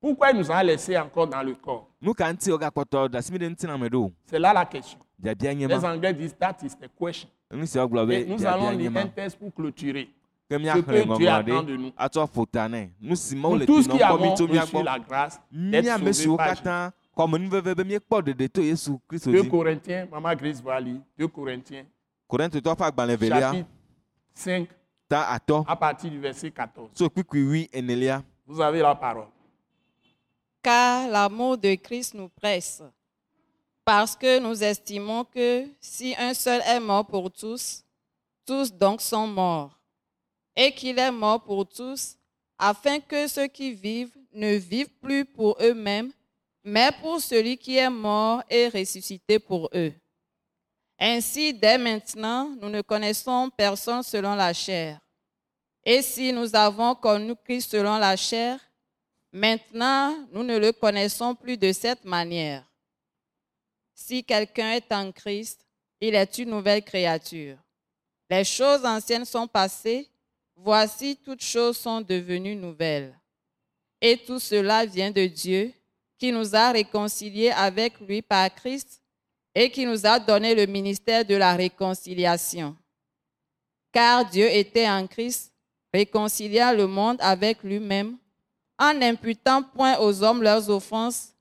[0.00, 1.88] Pourquoi il nous a laissés encore dans le corps?
[4.26, 4.98] C'est là la question.
[5.22, 7.28] Les Anglais disent that is the question.
[7.52, 10.08] Et nous allons lire un texte pour clôturer.
[10.50, 11.92] Ce que Dieu attend de nous.
[13.00, 16.62] Nous tous qui avons reçu la grâce d'être sauvés par Jésus.
[16.62, 20.80] katã xɔme nuveve be míekpɔ ɖeɖe to yesu kristo 2 dzi Corinthiens, Maman Grace va
[20.80, 21.84] lire 2 Corinthiens,
[22.30, 23.66] velia chapitre
[24.34, 24.68] 5,
[25.08, 26.90] ta atɔ à partir du verset 14.
[26.94, 29.26] so kpikpui wi enelia Vous avez la parole.
[30.62, 32.82] Car l'amour de Christ nous presse,
[33.84, 37.82] parce que nous estimons que si un seul est mort pour tous,
[38.46, 39.78] tous donc sont morts,
[40.54, 42.16] et qu'il est mort pour tous,
[42.58, 46.12] afin que ceux qui vivent ne vivent plus pour eux-mêmes,
[46.62, 49.92] mais pour celui qui est mort et ressuscité pour eux.
[50.98, 55.00] Ainsi, dès maintenant, nous ne connaissons personne selon la chair.
[55.82, 58.60] Et si nous avons connu Christ selon la chair,
[59.32, 62.64] Maintenant, nous ne le connaissons plus de cette manière.
[63.94, 65.64] Si quelqu'un est en Christ,
[66.00, 67.56] il est une nouvelle créature.
[68.28, 70.08] Les choses anciennes sont passées,
[70.56, 73.16] voici toutes choses sont devenues nouvelles.
[74.00, 75.72] Et tout cela vient de Dieu,
[76.18, 79.00] qui nous a réconciliés avec lui par Christ
[79.54, 82.76] et qui nous a donné le ministère de la réconciliation.
[83.92, 85.52] Car Dieu était en Christ,
[85.92, 88.16] réconciliant le monde avec lui-même
[88.80, 91.34] en n'imputant point aux hommes leurs offenses,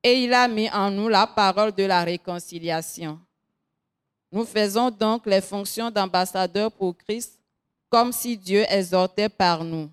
[0.00, 3.18] et il a mis en nous la parole de la réconciliation.
[4.30, 7.38] Nous faisons donc les fonctions d'ambassadeurs pour Christ,
[7.90, 9.90] comme si Dieu exhortait par nous.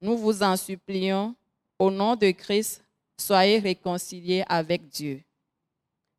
[0.00, 1.34] Nous vous en supplions,
[1.78, 2.84] au nom de Christ,
[3.18, 5.20] soyez réconciliés avec Dieu.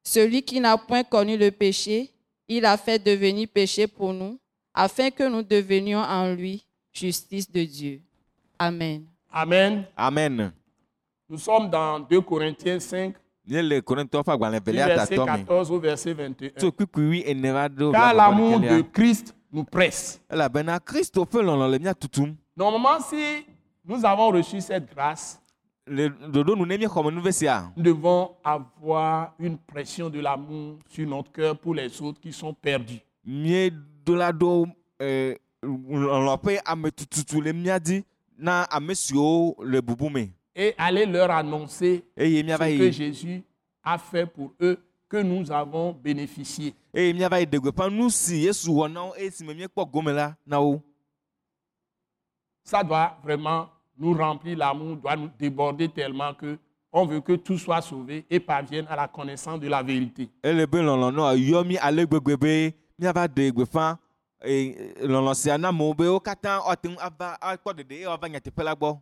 [0.04, 2.12] Celui qui n'a point connu le péché,
[2.48, 4.38] il a fait devenir péché pour nous,
[4.74, 8.02] afin que nous devenions en lui justice de Dieu.
[8.60, 9.06] Amen.
[9.38, 9.84] Amen.
[9.98, 10.54] amen
[11.30, 15.44] Nous sommes dans 2 Corinthiens 5, míele korintɔ ƒe agbalẽ du velia verset tatɔ me
[15.46, 16.52] 14 au verset 21.
[16.56, 18.82] tso kpikpui wi ene va ɖo Car l'amour de.
[18.94, 20.22] Christ nous presse.
[22.58, 23.46] Normalement, si
[23.84, 25.42] nous avons reçu cette grâce,
[25.86, 26.10] nous
[27.76, 33.02] devons avoir une pression de l'amour sur notre cœur pour les autres qui sont perdus.
[33.26, 34.32] míeɖo la
[40.56, 43.44] et aller leur annoncer ce que Jésus
[43.84, 44.78] a fait pour eux,
[45.08, 46.74] que nous avons bénéficié.
[52.64, 56.58] Ça doit vraiment nous remplir l'amour, doit nous déborder tellement que
[56.98, 60.30] on veut que tout soit sauvé et parvienne à la connaissance de la vérité.
[64.42, 65.58] Ele be lɔlɔ nɔ yɔ mí ale gbegbe be míava de gbeƒã eye lɔlɔ sia
[65.58, 69.00] na amewo be wo katã woate ŋu ava akpɔ ɖeɖe eye woava nyateƒe la gbɔ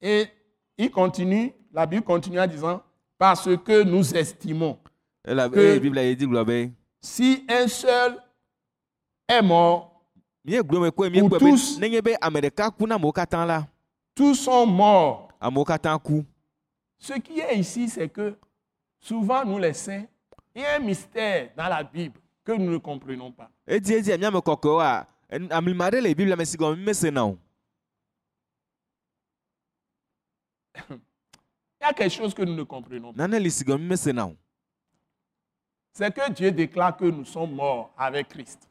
[0.00, 0.28] Et
[0.76, 2.80] il continue, la Bible continue en disant,
[3.18, 4.78] parce que nous estimons,
[5.50, 8.16] Que- eye biblia yi dzi gblɔ be si un seul
[9.28, 10.02] est mort,
[11.38, 11.78] tous.
[13.46, 13.66] la
[14.14, 15.28] tous sont morts.
[16.98, 18.36] Ce qui est ici, c'est que
[18.98, 20.04] souvent, nous les saints,
[20.54, 23.50] il y a un mystère dans la Bible que nous ne comprenons pas.
[23.68, 27.38] Edi edi míame kɔkɔewoa en- amlima ɖe le biblia me si gɔme mí mesena o
[31.80, 33.28] Il y a quelque chose que nous ne comprenons pas.
[35.92, 38.68] C'est que Dieu déclare que nous sommes morts avec Christ.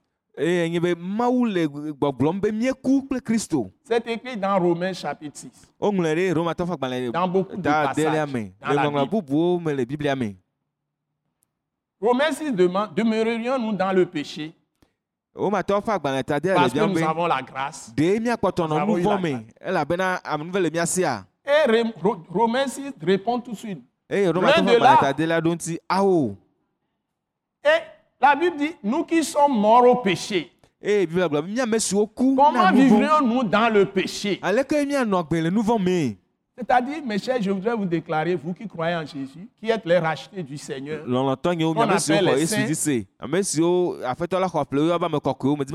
[3.23, 5.49] kristo C'est écrit dans Romains chapitre 6,
[5.81, 7.95] woŋlɔe ɖe romatɔ ƒe agbalẽ dans beaucoup de passages.
[8.61, 10.35] dans la Bible.
[11.99, 14.53] Romains 6 demande, demeurerions-nous dans le péché?
[15.37, 17.93] Nous avons la grâce.
[21.45, 21.71] Et
[22.29, 23.81] Romains 6 répond tout de suite.
[24.09, 24.25] Et
[28.21, 30.51] la Bible dit, nous qui sommes morts au péché,
[32.15, 34.39] ku comment vivrions-nous dans le péché?
[36.57, 39.99] C'est-à-dire, mes chers, je voudrais vous déclarer, vous qui croyez en Jésus, qui êtes les
[39.99, 41.03] rachetés du Seigneur,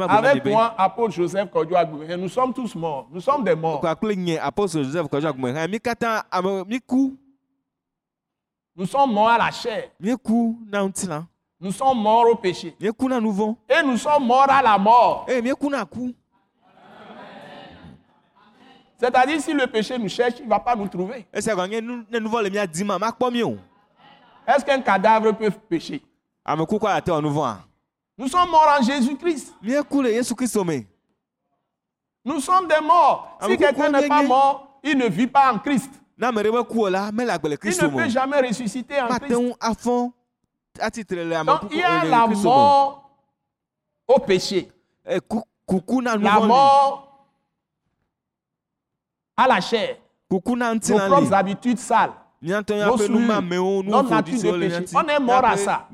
[0.09, 1.77] avec moi, apôtre Joseph Kodjo
[2.19, 3.09] nous sommes tous morts.
[3.13, 3.81] Nous sommes des morts.
[8.75, 9.85] Nous sommes morts à la chair.
[11.61, 12.75] Nous sommes morts au péché.
[12.81, 12.91] Et
[13.85, 15.27] nous sommes morts à la mort.
[15.29, 16.13] eye mí ku na ku
[19.03, 21.27] C'est-à-dire, si le péché nous cherche, il ne va pas nous trouver.
[21.33, 21.51] Est-ce
[24.65, 26.01] qu'un cadavre peut pécher?
[26.47, 27.59] Vɔa
[28.17, 29.55] Nous sommes morts en Jésus-Christ.
[32.25, 33.37] Nous sommes des morts.
[33.41, 35.91] Ah, Si quelqu'un n'est pas mort, il ne vit pas en Christ.
[36.17, 39.33] Il ne peut jamais ressusciter en Christ.
[39.35, 39.57] Donc,
[41.73, 43.11] il y a la mort
[44.07, 44.71] au péché.
[45.05, 47.12] e nu La mort
[49.37, 49.97] à la chair.
[50.93, 52.11] Nos propres habitudes sales.
[52.87, 53.43] Nos souillures,
[53.91, 54.97] notre nature de péché.
[54.97, 55.87] On est mort à ça.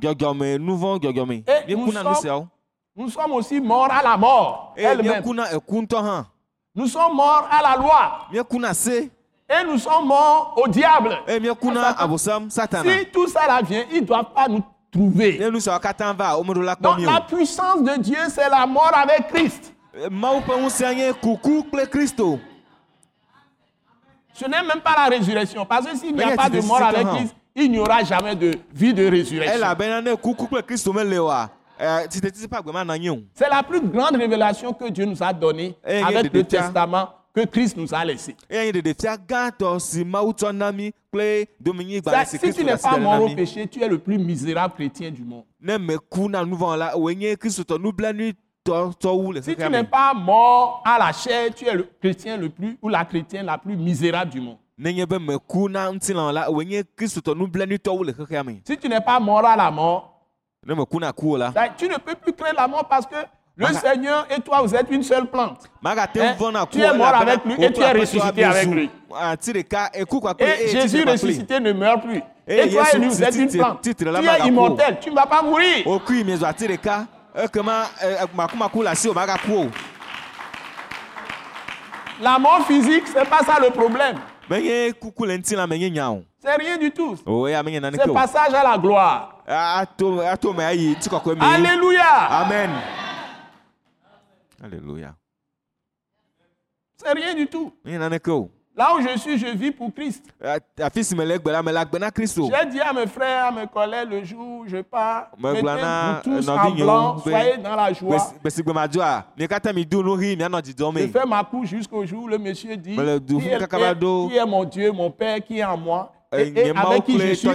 [1.46, 2.14] Et nous sommes-
[2.96, 5.22] Nous sommes aussi morts à la mort eye elle-même.
[5.22, 5.22] hã
[6.74, 8.26] Nous sommes morts à la loi.
[9.50, 11.16] Et nous sommes morts au diable.
[12.50, 15.38] satana Si tout ça là vient, ils ne doivent pas nous trouver.
[16.80, 19.74] Donc la puissance de Dieu, c'est la mort avec Christ.
[24.38, 25.66] Ce n'est même pas la résurrection.
[25.66, 27.06] Parce que s'il n'y a pas de mort avec.
[27.08, 29.54] Christ, il n'y aura jamais de vie de résurrection.
[32.90, 37.08] anyi o C'est la plus grande révélation que Dieu nous a donnée avec le testament
[37.34, 38.36] que Christ nous a laissé.
[42.26, 45.44] si tu n'es pas mort au péché, tu es le plus misérable chrétien du monde.
[49.42, 52.88] Si tu n'es pas mort à la chair, tu es le chrétien le plus ou
[52.88, 54.58] la chrétienne la plus misérable du monde.
[58.64, 60.14] Si tu n'es pas mort à la mort,
[61.52, 63.14] ça, tu ne peux plus créer la mort parce que
[63.56, 63.66] le.
[63.74, 65.62] Seigneur et toi, vous êtes une seule plante.
[66.20, 68.90] Eh, ku tu es mort avec lui et tu es ressuscité avec lui.
[70.38, 72.22] Et Jésus ressuscité ne meurt plus.
[72.46, 73.80] Et Et toi et lui, vous êtes une plante.
[73.82, 73.90] Tu
[74.44, 75.86] es immortel, tu ne vas pas mourir.
[77.44, 77.86] Ekema
[82.20, 84.18] La mort physique, c'est pas ça le problème.
[86.40, 87.16] C'est rien du tout.
[87.80, 89.42] naneke C'est passage à la gloire.
[89.48, 92.26] ŋutikɔkɔe me Alléluia.
[92.30, 92.70] amen
[94.62, 95.14] alléluia
[96.96, 97.72] C'est rien du tout.
[98.78, 100.24] Là où je suis, je vis pour Christ.
[101.98, 105.30] Na kristo J'ai dit à mes frères, à mes collègues, le jour où je pars,
[105.36, 108.16] Me mettez-vous tous euh, en blanc, soyez dans la joie.
[111.08, 112.94] Je fais ma cour jusqu'au jour où le monsieur dit
[113.42, 113.58] qui est,
[114.30, 117.48] qui mon Dieu, mon Père, qui est en moi, Eh, et, avec qui je suis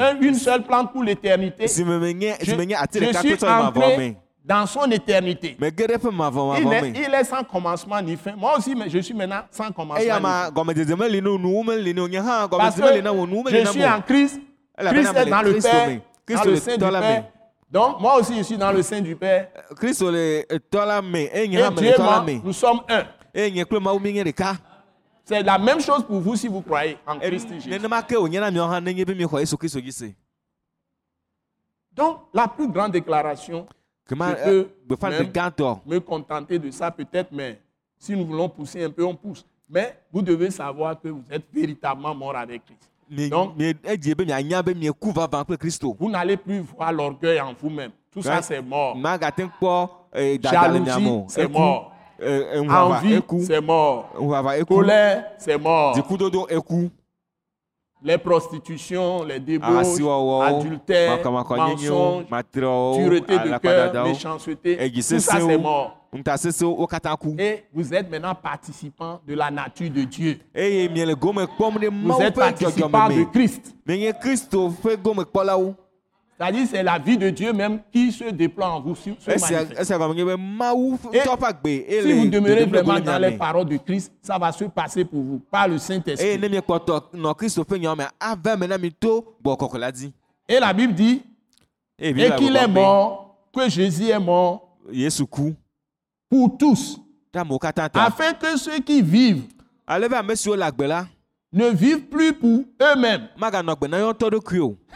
[0.00, 1.68] un- une seule plante pour l'éternité.
[2.40, 2.54] Je,
[3.04, 3.36] je suis
[3.76, 5.56] kple dans son éternité.
[5.60, 8.34] Il est, il est sans commencement ni fin.
[8.36, 10.02] Moi aussi, mais je suis maintenant sans commencement.
[12.58, 12.82] Parce que
[13.50, 14.40] je suis en Christ.
[14.92, 17.24] Christ est dans le Père, dans le sein du Père.
[17.70, 19.48] Donc, moi aussi, je suis dans le sein du Père.
[21.32, 23.04] Et Dieu moi, nous sommes un.
[25.24, 27.70] C'est la même chose pour vous si vous croyez en Eh, Christ Jésus.
[31.92, 33.66] Donc, la plus grande déclaration,
[34.40, 34.68] Je peux
[35.10, 35.32] même-
[35.86, 37.60] me contenter de ça peut-être, mais
[37.98, 39.44] si nous voulons pousser un peu, on pousse.
[39.68, 42.90] Mais vous devez savoir que vous êtes véritablement mort avec Christ.
[43.28, 43.52] Donc-
[45.56, 45.96] Kristo.
[45.98, 47.90] Vous n'allez plus voir l'orgueil en vous-même.
[48.12, 48.42] Tout ça, Ouais.
[48.42, 48.96] c'est mort.
[50.14, 51.24] Eh, Jalousie, o.
[51.28, 51.92] c'est mort.
[52.22, 52.58] Eh, eh,
[52.98, 54.10] Envie, c'est mort.
[54.76, 55.94] Colère, c'est mort.
[58.02, 59.98] Les prostitutions, les débauches,
[60.42, 61.18] adultères,
[61.50, 62.24] mensonges,
[62.96, 65.96] pureté de cœur, méchanceté, tout ça c'est mort.
[67.38, 70.38] Et vous êtes maintenant participant de la nature de Dieu.
[70.54, 73.24] kpɔm ɖe Vous êtes participant de.
[73.30, 73.74] Christ.
[76.40, 78.94] C'est-à-dire c'est la vie de Dieu même qui se déploie en vous.
[78.94, 79.14] sur-
[81.12, 81.20] Et
[82.00, 85.38] Si vous demeurez vraiment dans les paroles de Christ, ça va se passer pour vous
[85.50, 86.26] par le Saint-Esprit.
[90.48, 91.22] Et la Bible dit
[92.22, 94.78] Eye et qu'il est mort, que Jésus est mort
[96.30, 96.98] pour tous,
[98.00, 99.44] afin que ceux qui vivent
[101.52, 103.28] Ne vivent plus pour eux-mêmes.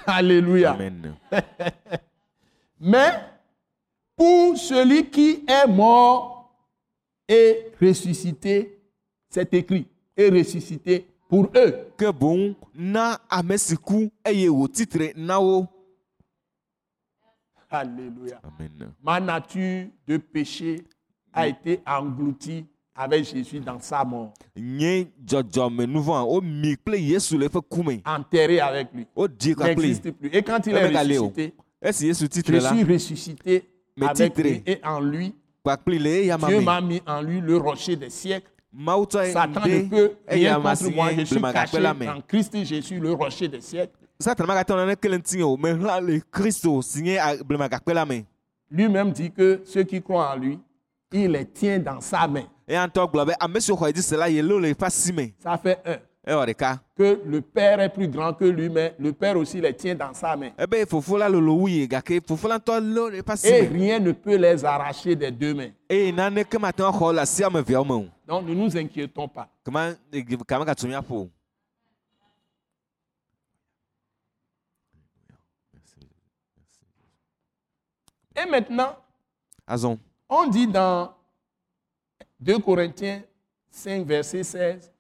[0.07, 0.72] Alléluia.
[0.72, 1.14] Amen.
[2.80, 3.12] Mais
[4.16, 6.55] pour celui qui est mort
[7.28, 8.78] et ressuscité,
[9.28, 9.86] c'est écrit,
[10.16, 11.88] et ressuscité pour eux.
[11.98, 15.64] Ke boŋ na ame si ku eye wòtitre na wo.
[17.70, 18.38] Alléluia.
[18.44, 18.92] Amen.
[19.02, 20.84] Ma nature de péché
[21.32, 24.32] a été engloutie avec Jésus dans sa mort,
[28.07, 29.07] enterré avec lui.
[29.16, 30.30] N'existe plus.
[30.32, 31.32] Et quand il est oh.
[31.32, 33.70] ressuscité, je suis ressuscité
[34.01, 35.34] avec lui et en lui.
[36.49, 38.51] Dieu m'a mis en lui le rocher des siècles.
[39.32, 41.11] Satan ne peut rien contre moi.
[41.16, 43.92] Je suis caché en Christ Jésus, le rocher des siècles.
[48.70, 50.59] Lui-même dit que ceux qui croient en lui,
[51.12, 52.45] il les tient dans sa main.
[52.66, 55.34] Eya ŋutɔ gblɔ be ame siwo xɔ edzi se la yelo le eƒe asi me.
[55.38, 55.98] Ça fait un.
[56.26, 56.80] Ewɔ ɖeka.
[56.96, 60.14] Que le Père est plus grand que lui, mais le Père aussi les tient dans
[60.14, 60.52] sa main.
[60.58, 63.66] Ebe fofo la lolo wu yi gake fofo la ŋutɔ lo le eƒe asi Et
[63.66, 65.72] rien ne peut les arracher des deux mains.
[65.90, 68.06] Eye naneke mate ŋu axɔ le asi ame eveawo me o.
[68.26, 69.48] Donc ne nous inquiétons pas.
[71.10, 71.28] O.
[78.36, 78.96] Et maintenant,
[80.28, 81.12] on dit dans
[82.45, 83.22] 2 Corinthiens
[83.70, 84.92] 5, verset 16,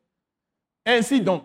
[0.86, 1.44] Ainsi donc,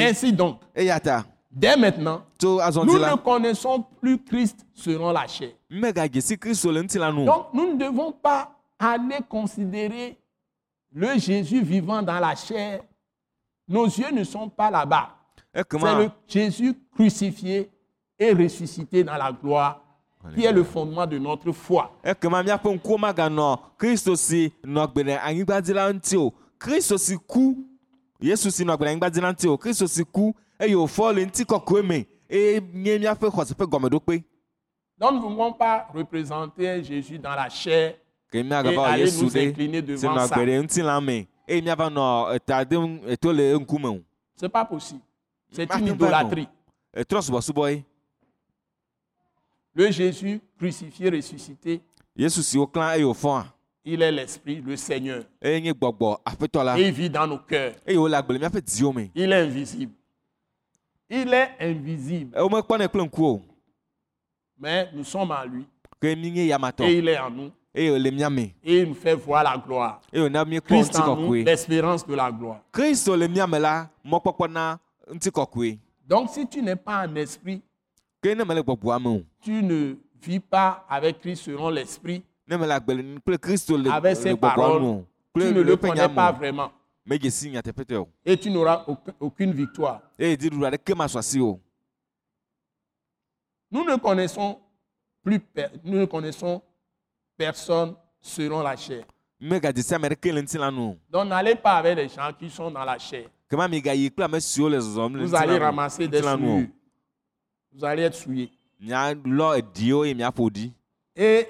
[0.00, 0.60] ainsi donc,
[1.50, 5.50] dès maintenant, nous ne connaissons plus Christ selon la chair.
[7.24, 10.16] Donc, nous ne devons pas aller considérer
[10.92, 12.82] le Jésus vivant dans la chair.
[13.66, 15.10] Nos yeux ne sont pas là-bas.
[15.52, 17.68] C'est Ekema le Jésus crucifié
[18.18, 19.85] et ressuscité dans la gloire
[20.34, 21.90] qui est le fondement de notre foi.
[22.04, 26.32] ekema miaƒe ŋkuwo maganɔ Kristo si nɔ gbe ɖe anyigba dzi la ŋuti o.
[26.58, 27.56] Kristo si ku
[28.20, 29.56] Yesu si nɔ gbe ɖe anyigba dzi la ŋuti o.
[29.56, 34.24] Kristo si ku eye wòfɔ le ŋuti kɔkɔe me eye nye miaƒe xɔse ƒe gɔmeɖokpe.
[34.98, 37.96] Donc, nous ne pouvons pas représenter Jésus dans la chair
[38.32, 40.34] et aller nous incliner devant ça.
[40.34, 40.40] Ce
[44.42, 45.00] n'est pas possible.
[45.50, 46.48] C'est une idolâtrie.
[49.76, 51.82] Le Jésus crucifié, ressuscité,
[53.84, 55.22] il est l'Esprit, le Seigneur.
[56.78, 57.74] Et il vit dans nos cœurs.
[59.14, 59.92] Il est invisible.
[61.10, 62.34] Il est invisible.
[64.58, 65.66] Mais nous sommes en lui.
[66.02, 67.50] Et il est en nous.
[68.64, 70.00] Et il nous fait voir la gloire.
[70.62, 72.62] Christ en nous, l'espérance de la gloire.
[76.08, 77.60] Donc, si tu n'es pas en esprit,
[79.40, 82.22] tu ne vis pas avec Christ selon l'esprit,
[83.90, 84.82] avec ses paroles,
[85.34, 86.70] tu ne le connais pas vraiment.
[88.24, 90.00] Et tu n'auras aucun- aucune victoire.
[93.70, 94.58] Nous ne connaissons
[95.22, 96.62] plus, per- nous ne connaissons
[97.36, 99.04] personne selon la chair.
[101.10, 103.28] Donc n'allez pas avec des gens qui sont dans la chair.
[105.26, 106.20] Vous allez ramasser des
[106.56, 106.68] souillures.
[107.76, 108.50] Vous allez être souillés.
[111.16, 111.46] Et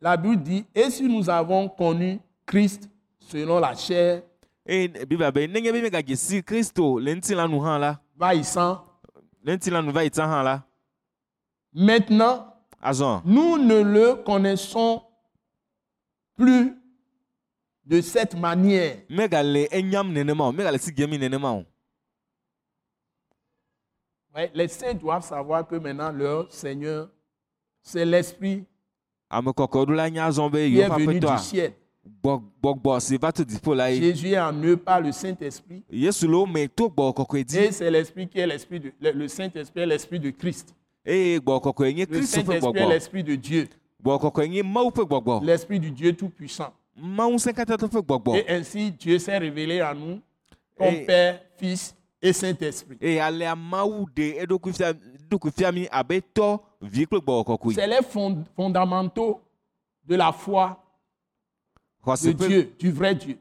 [0.00, 4.22] la Bible dit, et si nous avons connu Christ selon la chair,
[4.68, 8.84] eye biblia be nenye be míegadze si kristo le ŋutilãnu hã la vahissant,
[9.42, 10.62] le ŋutilãnu va yi tsã hã la
[11.72, 12.54] maintenant,
[13.24, 15.02] nous ne le connaissons
[16.36, 16.74] plus
[17.86, 18.98] de cette manière.
[19.08, 21.64] megale enyam nenema o megale si gemi nenema o
[24.34, 27.08] Ouais, Les saints doivent savoir que maintenant leur Seigneur,
[27.82, 28.64] c'est l'Esprit
[30.70, 31.72] qui est venu du ciel.
[34.00, 35.84] Jésus est en eux par le Saint-Esprit.
[37.58, 40.74] Et c'est l'Esprit qui est l'Esprit de, le, le Saint-Esprit est l'Esprit de Christ.
[41.94, 43.68] nye Le Saint-Esprit est l'Esprit de Dieu.
[45.44, 46.72] L'Esprit du Dieu Tout-Puissant.
[48.36, 50.20] Et ainsi, Dieu s'est révélé à nous
[50.78, 52.96] comme Père, Fils et Saint-Esprit.
[57.74, 59.40] C'est les fond- fondamentaux
[60.06, 60.82] de la foi
[62.32, 63.38] de Dieu, du vrai Dieu.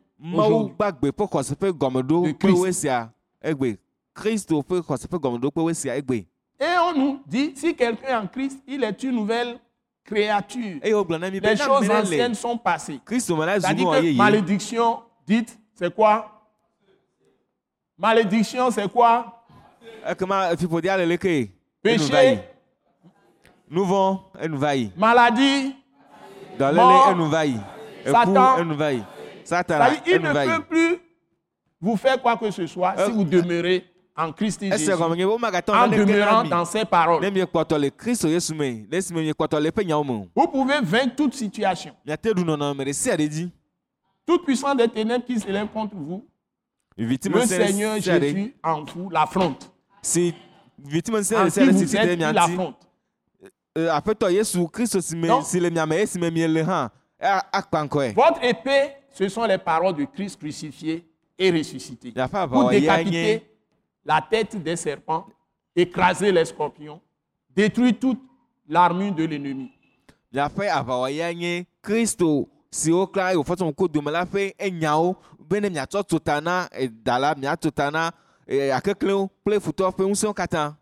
[6.60, 9.60] Et on nous dit, si quelqu'un est en Christ, il est une nouvelle
[10.04, 10.80] créature.
[11.32, 13.00] mi be Les choses anciennes sont passées.
[13.62, 16.37] C'est-à-dire que malédiction, dites, c'est quoi?
[17.98, 19.44] Malédiction, c'est quoi?
[21.30, 21.52] Yi
[21.84, 22.40] Péché,
[23.70, 25.76] nu vɔ enu va yi maladie.
[26.58, 27.10] dɔléle Mort.
[27.12, 27.56] enu va yi
[28.06, 28.56] eku Satan.
[29.44, 31.00] satana C'est-à-dire, il ne peut plus
[31.82, 33.86] vous faire quoi que ce soit si Euh, vous demeurez
[34.16, 37.24] en Christ Jésus, en demeurant dans ses paroles.
[40.36, 41.94] Vous pouvez vaincre toute situation.
[44.26, 46.26] Toute puissance des ténèbres qui s'élève contre vous,
[46.98, 49.72] le Seigneur Jésus en vous l'affronte.
[50.02, 50.34] si
[50.78, 52.28] viviti me sia En ɖe qui sia ɖe si vous si ɖe êtes, il mia
[52.32, 52.88] ŋuti l'affronte.
[53.76, 55.96] Eh, aƒetɔ yesu kristo si me si le miame
[56.32, 56.66] miele
[58.16, 61.06] Votre épée, ce sont les paroles de Christ crucifié
[61.38, 62.14] et ressuscité.
[62.52, 63.44] Pour décapiter
[64.06, 65.28] la tête des serpents,
[65.76, 67.02] écraser les scorpions,
[67.56, 68.20] détruire toute
[68.68, 69.72] l'armure de l'ennemi.
[70.34, 75.16] miaƒe aʋawɔya nye kristo siwo kla wòfɔ tɔ ŋku dome la ƒe enyawo
[75.50, 76.68] be ne miatsɔ tso ta na
[77.04, 78.12] da la miatso ta na
[78.76, 80.76] akeklewo kple futɔ ƒe ŋusẽwo katã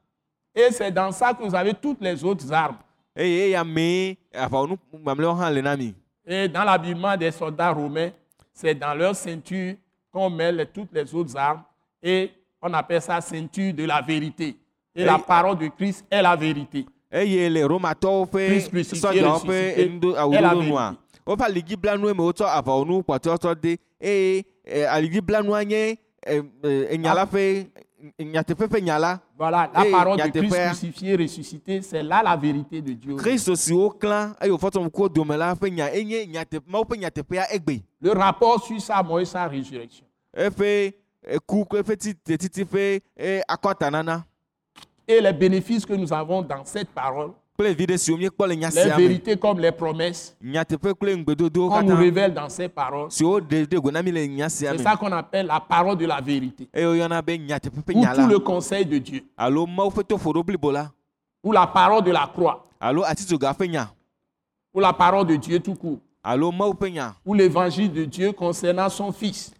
[0.57, 2.78] Et c'est dans ça que vous avez toutes les autres armes.
[3.16, 5.93] eye eya mee aʋawɔnu mamlɛwo hã le na mi
[6.28, 8.09] Et dans l'habillement des soldats romains,
[8.53, 9.76] c'est dans leur ceinture
[10.11, 11.61] qu'on met les- toutes les autres armes.
[12.01, 14.57] Et on appelle ça ceinture de la vérité.
[14.95, 16.86] Et la parole de Christ est la vérité.
[17.11, 20.95] eye le romatɔwo ƒe sɔdzawo ƒe enudo est la awudonua
[21.28, 27.25] woƒe aligiblanue me wotsɔ aʋawɔnu kpɔtɔtɔ de eye eh, aligiblanua nye eh, eh, enya la
[27.25, 27.67] ƒe
[28.19, 32.81] nyateƒe ƒe nya la Voilà, la parole de Christ crucifié, ressuscité, c'est là la vérité
[32.81, 33.15] de Dieu.
[33.15, 36.97] kristo si woklã eye wòfɔ tɔ ŋkuwo dome la ƒe nya enye nyate mawo ƒe
[36.97, 40.05] nyateƒea egbe Le rapport sur sa mort et sa résurrection.
[40.35, 40.93] eƒe
[41.27, 41.97] eh, ku kple eƒe
[42.37, 43.01] titi ƒe
[43.47, 44.23] akɔtanana
[45.07, 47.74] Et les bénéfices que nous avons dans cette parole, les
[48.97, 55.60] vérités comme les promesses qu'on nous révèle dans ces paroles, c'est ça qu'on appelle la
[55.60, 56.68] parole de la vérité.
[56.74, 59.24] eye woyɔna be nyateƒe ƒe Ou tout le conseil de Dieu.
[61.43, 62.68] Ou la parole de la croix.
[64.74, 65.99] Ou la parole de Dieu tout court.
[67.26, 69.53] Ou l'évangile de Dieu concernant son fils.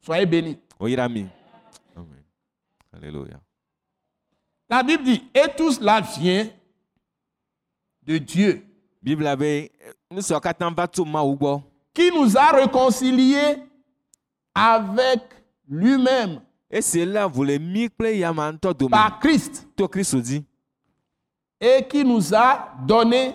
[0.00, 0.58] Soyez bénis.
[2.92, 3.40] alléluia
[4.70, 6.48] La Bible dit, et tout cela vient
[8.02, 8.64] de Dieu,
[11.06, 11.62] mawu gbɔ
[11.98, 13.56] qui nous a réconciliés
[14.54, 15.20] avec
[15.68, 16.40] lui-même.
[16.70, 19.66] Esi léa ʋu le mí kple yama ŋutɔ dome par Christ.
[21.60, 23.34] Et qui nous a donné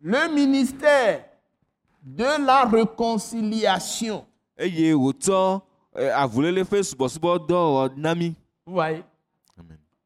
[0.00, 1.24] le ministère
[2.02, 4.24] de la réconciliation.
[4.58, 5.62] eye wòtsɔ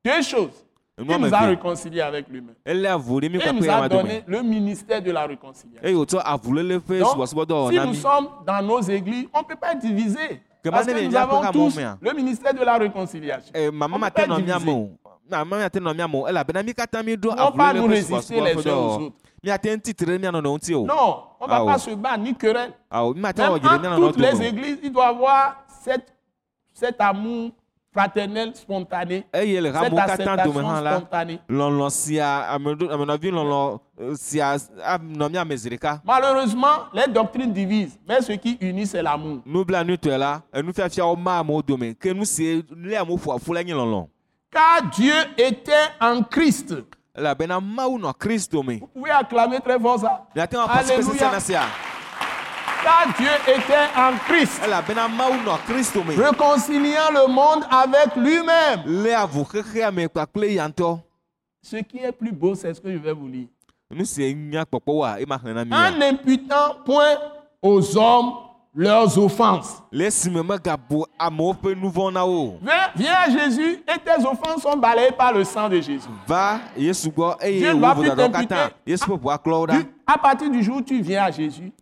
[0.07, 0.67] Deux choses.
[0.99, 2.55] Il nous a eve réconciliés avec lui-même.
[2.65, 6.05] kpakple nous a donné le ministère de la réconciliation.
[7.47, 9.75] Donc, si nous sommes dans nos églises, on ne peut pas.
[9.75, 13.53] Que Parce que nous avons tous avoir le ministère de la réconciliation.
[13.55, 14.89] Eh, On mama peut pas diviser.
[17.39, 19.13] On va nous résister les uns aux autres.
[20.87, 21.79] Non, on ne va Ah pas ouais.
[21.79, 22.73] se battre ni querelle.
[22.91, 25.57] mí mate Même toutes les églises, il doit y avoir
[26.75, 27.51] cet amour
[27.97, 31.39] fraternel spontané, eye le cette hamewo katã acceptation dome hã la spontanée.
[31.49, 37.53] lɔlɔ sia amenɔ- amenɔvi lɔlɔ eh, sia anɔ mía me zi ɖeka Malheureusement, les doctrines
[37.55, 39.39] divisent, mais ce qui unit, c'est l'amour.
[39.47, 43.73] nublanutɔe la enufiafiawo ma amewo dome ke nu si lé amewo ƒo aƒu la nye
[43.73, 44.07] lɔlɔ
[44.53, 46.75] Car Dieu était en Christ.
[47.17, 50.27] elabena mawu nɔ kristo me Vous pouvez acclamer très fort ça.
[50.37, 51.63] Alléluia.
[52.83, 54.61] Car Dieu était en Christ.
[56.17, 58.83] Réconciliant le monde avec lui-même.
[61.63, 63.47] Ce qui est plus beau, c'est ce que je vais vous lire.
[65.75, 67.17] En n'imputant point
[67.63, 68.33] aux hommes
[68.75, 69.83] leurs offenses.
[72.97, 76.09] Viens, à Jésus et tes offenses sont balayées par le sang de Jésus.
[76.27, 76.59] va
[77.59, 78.55] Dieu doit plus t'imputer.
[80.07, 81.73] À partir du jour où tu viens à Jésus,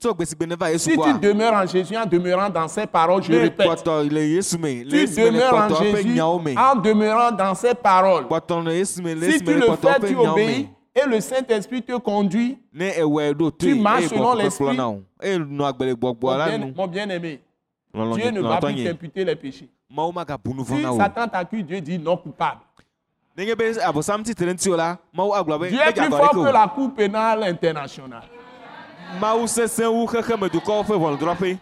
[0.77, 5.75] si tu demeures en Jésus en demeurant dans ses paroles, je répète, tu demeures en
[5.75, 8.25] Jésus en demeurant dans ses paroles.
[8.83, 12.59] Si tu le fais, tu obéis et le Saint-Esprit te conduit.
[13.59, 14.77] Tu marches eye selon l'esprit.
[15.95, 17.41] gbɔgbɔ Mon bien-aimé,
[17.93, 19.69] Dieu ne va plus t'imputer les péchés.
[19.91, 22.61] Si Satan t'accuse, Dieu dit non coupable.
[23.37, 26.21] Nenye be abosam titre ŋuti o la mawu agblɔ be Dieu est medze plus agɔ
[26.21, 28.29] fort ɖeke que o la Cour pénale internationale.
[29.21, 31.59] mawu sesẽ wu xexemedukɔwo ƒe ʋɔnudrɔƒe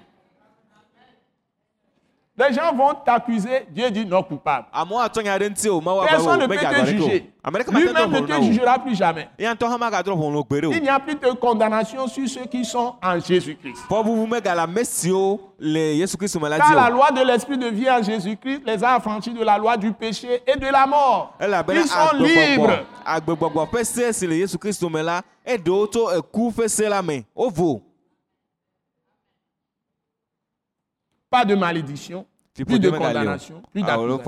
[2.49, 4.67] Les gens vont t'accuser, Dieu dit non coupable.
[4.73, 7.33] Personne ne peut te juger.
[7.71, 9.29] Lui-même ne te jugera plus jamais.
[9.39, 12.29] eya ŋutɔ hã magadrɔ ʋɔnu gbe ɖe o Il n'y a plus de condamnation sur
[12.29, 13.83] ceux qui sont en Jésus-Christ.
[13.89, 14.05] Car
[14.55, 15.41] la dzi o
[16.93, 20.41] loi de l'Esprit de vie en Jésus-Christ les a affranchis de la loi du péché
[20.47, 21.35] et de la mort.
[21.41, 22.87] Ils sont libres.
[31.31, 34.25] Pas de malédiction, plus de condamnation, plus alo d'accusation.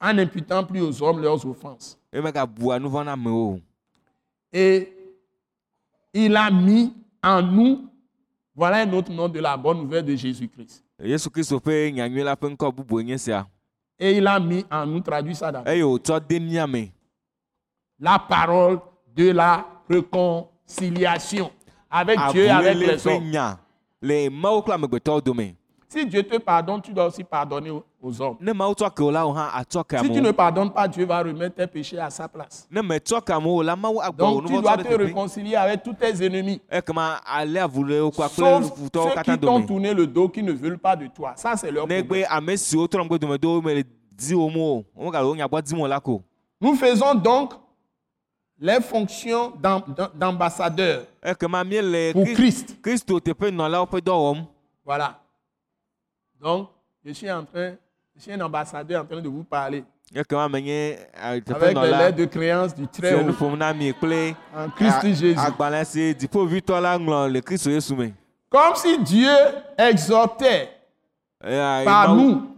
[0.00, 1.98] En n'imputant plus aux hommes leurs offenses.
[2.12, 3.60] o
[4.52, 4.88] Et
[6.14, 7.88] il a mis en nous,
[8.54, 10.82] voilà un autre nom de la bonne nouvelle de Jésus-Christ.
[13.98, 16.88] Et il a mis en nous, traduit ça dans me
[17.98, 18.78] la parole
[19.14, 21.50] de la réconciliation.
[21.90, 23.30] Avec Dieu et avec les hommes.
[25.96, 27.82] Si Dieu te pardonne, tu dois aussi pardonner aux-
[28.20, 28.36] hommes.
[29.84, 32.68] ke Si tu ne pardonnes pas, Dieu va remettre tes péchés à sa place.
[34.34, 36.60] Donc tu dois te réconcilier avec tous tes ennemis.
[38.12, 38.64] kpakple Sauf
[39.04, 41.32] ceux qui t'ont tourné le dos, qui ne veulent pas de toi.
[41.36, 42.24] Ça, c'est leur problème.
[46.60, 47.54] Nous faisons donc
[48.60, 52.76] les fonctions d'am- d'am- d'ambassadeurs ekema míele pour Christ.
[54.84, 55.18] Voilà.
[56.40, 56.68] Donc,
[57.04, 57.72] je suis en train,
[58.14, 62.74] je suis un ambassadeur en train de vous parler teƒe avec les lettres de créance
[62.74, 65.34] du très se nu haut ƒom na mi kple en Christ Jésus.
[68.48, 69.34] Comme si Dieu
[69.76, 70.70] exhortait.
[71.44, 72.52] Eh, Par nous.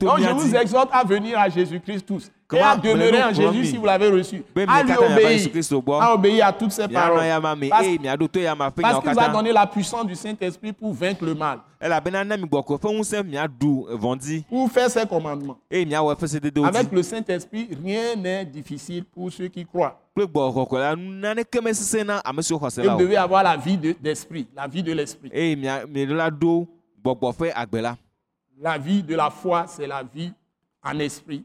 [0.00, 2.30] Donc, je vous exhorte à venir à Jésus-Christ tous.
[2.52, 4.42] Et à demeurer en Jésus si vous l'avez reçu.
[4.68, 5.38] À lui obéir.
[6.00, 7.18] À obéir à toutes ses paroles.
[7.68, 7.84] Parce-
[9.00, 11.58] qu'il vous a donné la puissance du Saint-Esprit pour vaincre le mal,
[14.48, 15.58] pour faire ses commandements.
[16.68, 19.98] Avec le Saint-Esprit, rien n'est difficile pour ceux qui croient.
[22.82, 25.30] vous devez avoir la vie de- d'esprit, la vie de l'esprit.
[28.60, 30.32] La vie de la foi, c'est la vie
[30.82, 31.44] en esprit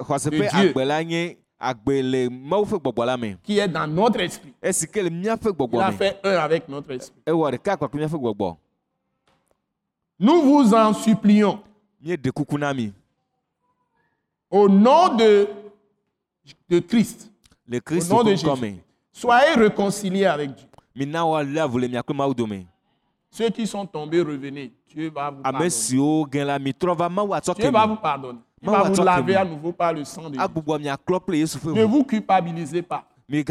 [0.00, 0.70] xɔse De ƒe Dieu.
[0.70, 4.52] agbe la nye agbe le mawu ƒe gbɔgbɔ la me qui est dans notre esprit.
[4.62, 7.20] esi ke le míaƒe Il a fait un avec notre esprit.
[7.26, 8.56] ewɔ ɖeka kpakple míaƒe gbɔgbɔ
[10.18, 11.60] Nous vous en supplions,
[12.02, 12.92] míeɖe kuku na mi
[14.50, 15.48] au nom de,
[16.68, 17.30] de Christ,
[17.66, 18.78] le au kristo nom de ƒe ŋkɔ Jésus, me
[19.12, 20.66] soyez réconciliés avec Dieu.
[20.94, 22.64] mina woalé avu le mia kple mawu dome
[23.32, 24.72] Ceux qui sont tombés, revenez.
[24.88, 25.70] Dieu va vous ame pardonner.
[25.70, 26.58] siwo la
[26.96, 28.40] va mawu Dieu va vous pardonner.
[28.62, 30.36] Il va vous laver à nouveau par le sang de
[31.36, 33.04] yesu ƒe Ne vous culpabilisez pas.
[33.28, 33.42] Ne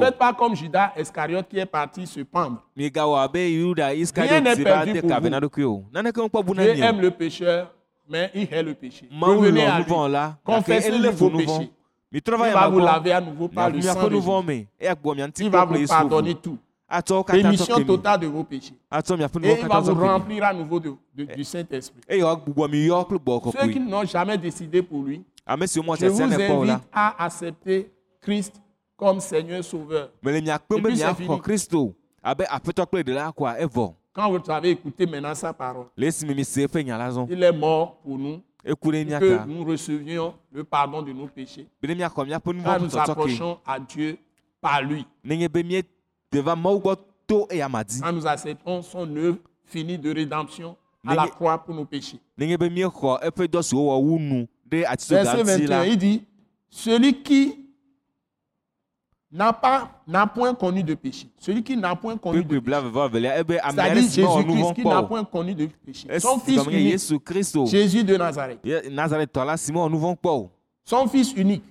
[0.00, 2.62] faites pas comme Judas Iscariote qui est parti se pendre.
[2.76, 6.54] Rien n'est perdu pour vous.
[6.54, 7.72] Dieu aime le pécheur,
[8.08, 9.08] mais il hait le péché.
[9.20, 9.84] Revenez à lui.
[9.84, 11.70] vɔ la gake Confessez elé vos péchés.
[12.12, 12.20] Il
[12.52, 14.66] va vous laver à nouveau par le sang de Jésus.
[14.80, 16.58] ŋuti Il va vous pardonner tout.
[17.50, 18.74] Mi totale de vos péchés.
[18.92, 22.00] Et il va vous remplir à nouveau de- de- du Saint-Esprit.
[22.08, 25.22] Ceux qui n'ont jamais décidé pour lui,
[25.82, 28.60] mɔ je vous invite à accepter Christ
[28.96, 30.10] comme Seigneur Sauveur.
[30.42, 31.28] miakpem Et puis c'est fini.
[33.32, 38.42] koa evɔ Quand vous avez écouté maintenant sa parole, il est mort pour nous,
[39.04, 41.68] mia que nous recevions le pardon de nos péchés.
[42.64, 44.18] Quand nous approchons à Dieu
[44.60, 45.06] par lui,
[46.32, 49.38] nenye be miede va mawu gbɔ to eya ma di quand nous acceptons son œuvre
[49.64, 50.76] finie de rédemption
[51.06, 52.20] à la croix pour nos péchés.
[54.70, 56.22] Verset gã ŋuti 21, la il dit,
[56.68, 57.64] celui qui
[59.32, 61.28] n'a pas n'a point connu de péché.
[61.38, 63.38] Celui qui n'a point connu de péché.
[63.38, 66.20] ebe ame C'est-à-dire Jésus-Christ qui n'a point connu de péché.
[66.20, 68.60] Son fils unique, Jésus de Nazareth.
[68.90, 70.50] Nazaretɔ la si mewɔ nu vɔ̃ kpɔ o
[70.84, 71.62] Son fils unique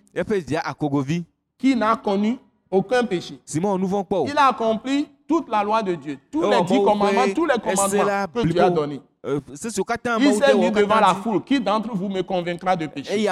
[1.58, 2.38] qui n'a connu
[2.72, 3.40] aucun péché.
[3.46, 6.44] si mewɔ nu vɔ̃ kpɔ o Il a accompli toute la loi de Dieu, tous
[6.44, 9.02] Oh, les dix commandements, tous les commandements que Dieu a donnés.
[9.26, 11.44] euh, Il s'est mis devant la foule.
[11.44, 13.28] Qui d'entre vous me convaincra de péché?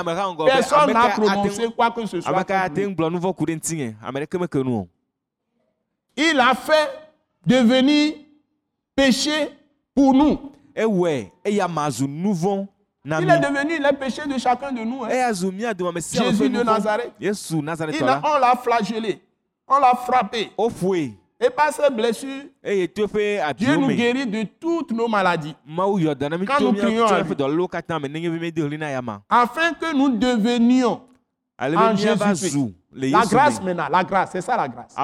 [0.46, 2.30] Personne n'a prononcé quoi que ce soit.
[2.36, 2.86] ame ka contre ate lui.
[2.88, 4.88] ŋu gblɔ nu vɔ̃ ku ɖe ŋutinye ame ɖeke meke nu o
[6.18, 6.90] Il a fait
[7.46, 8.14] devenir
[8.96, 9.50] péché
[9.94, 10.52] pour nous.
[12.34, 12.68] vɔ̃
[13.06, 15.04] na Il est devenu le péché de chacun de nous.
[15.04, 15.10] hein.
[15.10, 17.14] me Jésus de Nazareth.
[17.20, 19.22] Il a- on l'a flagellé,
[19.68, 20.52] on l'a frappé.
[20.58, 22.46] woƒoe Et par ses blessures,
[23.58, 25.54] Dieu nous guérit de toutes nos maladies.
[25.68, 27.36] Quand nous crions à lui.
[29.30, 31.02] Afin que nous devenions
[31.60, 32.74] en Jésus-Christ.
[32.94, 34.96] La grâce maintenant, la grâce, c'est ça la grâce.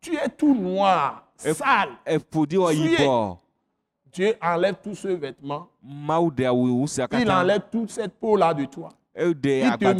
[0.00, 1.90] Tu es tout noir, sale.
[2.06, 3.36] yibɔ
[4.12, 5.68] Dieu enlève tous ce vêtement.
[5.84, 8.88] Il enlève toute cette peau-là de toi.
[9.14, 9.48] Il te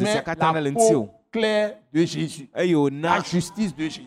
[0.02, 2.48] met la peau claire de Jésus.
[2.54, 4.06] La justice de Jésus.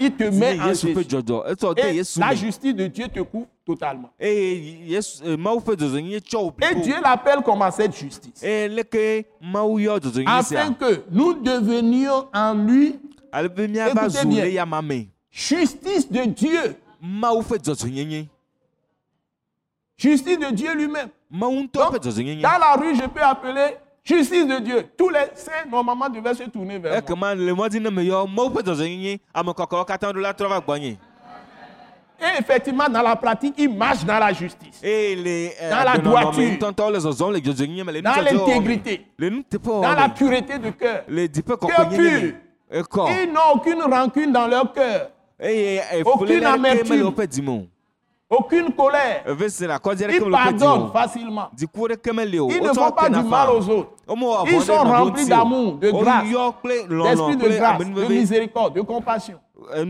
[0.00, 0.94] il te met en Jésus.
[1.78, 1.82] Et
[2.20, 4.10] la justice de Dieu te couvre totalement.
[4.18, 4.78] Et
[6.82, 8.42] Dieu l'appelle comment cette justice
[10.26, 12.98] Afin que nous devenions en lui
[14.28, 14.44] bien.
[15.30, 16.76] justice de Dieu.
[19.96, 21.08] Justice de Dieu lui-même.
[22.42, 24.84] Dans la rue, je peux appeler justice de Dieu.
[24.96, 27.34] Tous les saints, normalement, devaient se tourner vers moi.
[30.48, 30.98] va gbɔnye
[32.20, 35.16] Et effectivement, dans la pratique, il marche dans la justice, eh,
[35.70, 36.58] Dans la droiture.
[36.60, 36.80] dans
[38.22, 41.04] l'intégrité, nuteƒe dans la pureté de cœur.
[41.90, 42.32] pur.
[42.70, 47.66] Ils n'ont aucune rancune dans leur cœur, eye Aucune efuléle aɖeke amertume.
[48.38, 49.24] Aucune colère.
[49.26, 51.50] aɖeke Ils pardonnent facilement.
[51.56, 53.90] Ils ne font pas du mal aux autres.
[54.46, 59.38] Ils sont remplis d'amour, de grâce, D'esprit de grâce, de miséricorde, de compassion.
[59.74, 59.82] Eh,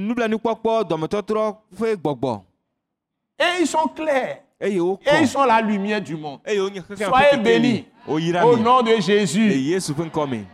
[3.40, 4.38] Et ils sont clairs.
[4.61, 6.38] eye Et ils sont la lumière du monde.
[6.47, 9.53] ƒe Soyez bénis au nom de Jésus.
[9.53, 10.45] Yesu ƒe ŋkɔ me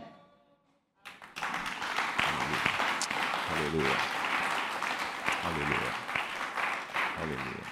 [3.71, 3.99] Hallelujah.
[5.43, 5.93] Hallelujah.
[7.17, 7.67] Hallelujah.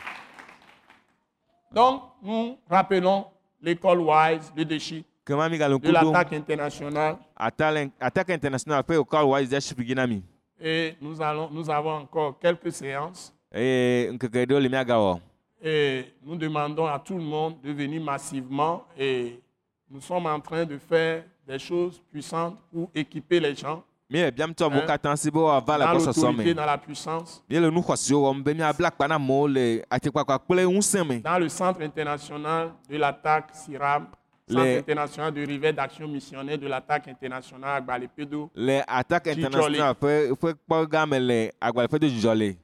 [1.74, 3.26] Donc, nous rappelons
[3.62, 4.52] l'école Wise
[5.50, 7.18] mi gale de l'attaque internationale.
[7.38, 9.76] Attaque international ƒe wòkɔ wise
[10.62, 13.34] Et nous, allons, nous avons encore quelques séances.
[13.52, 15.20] le
[15.62, 18.86] Et nous demandons à tout le monde de venir massivement.
[18.98, 19.40] Et
[19.90, 24.32] nous sommes en train de faire des choses puissantes pour équiper les gens mi le
[24.32, 24.88] biam tɔ amewo Hein?
[24.88, 27.42] katã si be woava le dans gbɔsɔsɔ me dans la puissance.
[27.50, 31.20] mi le nu xɔasiwo wɔm be miabla akpa na amewo le atikpakpa kple ŋusẽ me
[31.22, 34.08] Dans le Centre international de l'attaque SIRAM,
[34.50, 38.50] Centre Les- international de rivet d'action missionnaire de l'attaque internationale à Gbalepedo.
[38.56, 39.46] le attaque Dzidzɔli.
[39.46, 42.56] international ƒe ƒe kpɔ gã me le agbalẽƒe do dzidzɔ le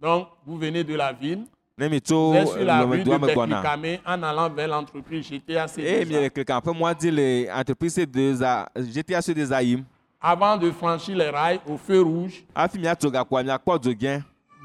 [0.00, 1.46] Donc, vous venez de la ville,
[1.78, 2.32] vous êtes sur
[2.64, 6.30] la rue de Beklikame en allant vers l'entreprise GTA eye mi le CDSA.
[6.30, 9.84] klika ƒe mɔa dzi le entreprise de za GTA so de za yim
[10.20, 12.44] Avant de franchir les rails au feu rouge,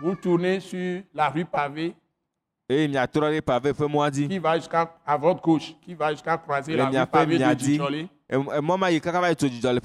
[0.01, 1.93] vous tournez sur la rue pavée
[2.69, 7.43] qui va jusqu'à à votre gauche, qui va jusqu'à croiser la rue pavée de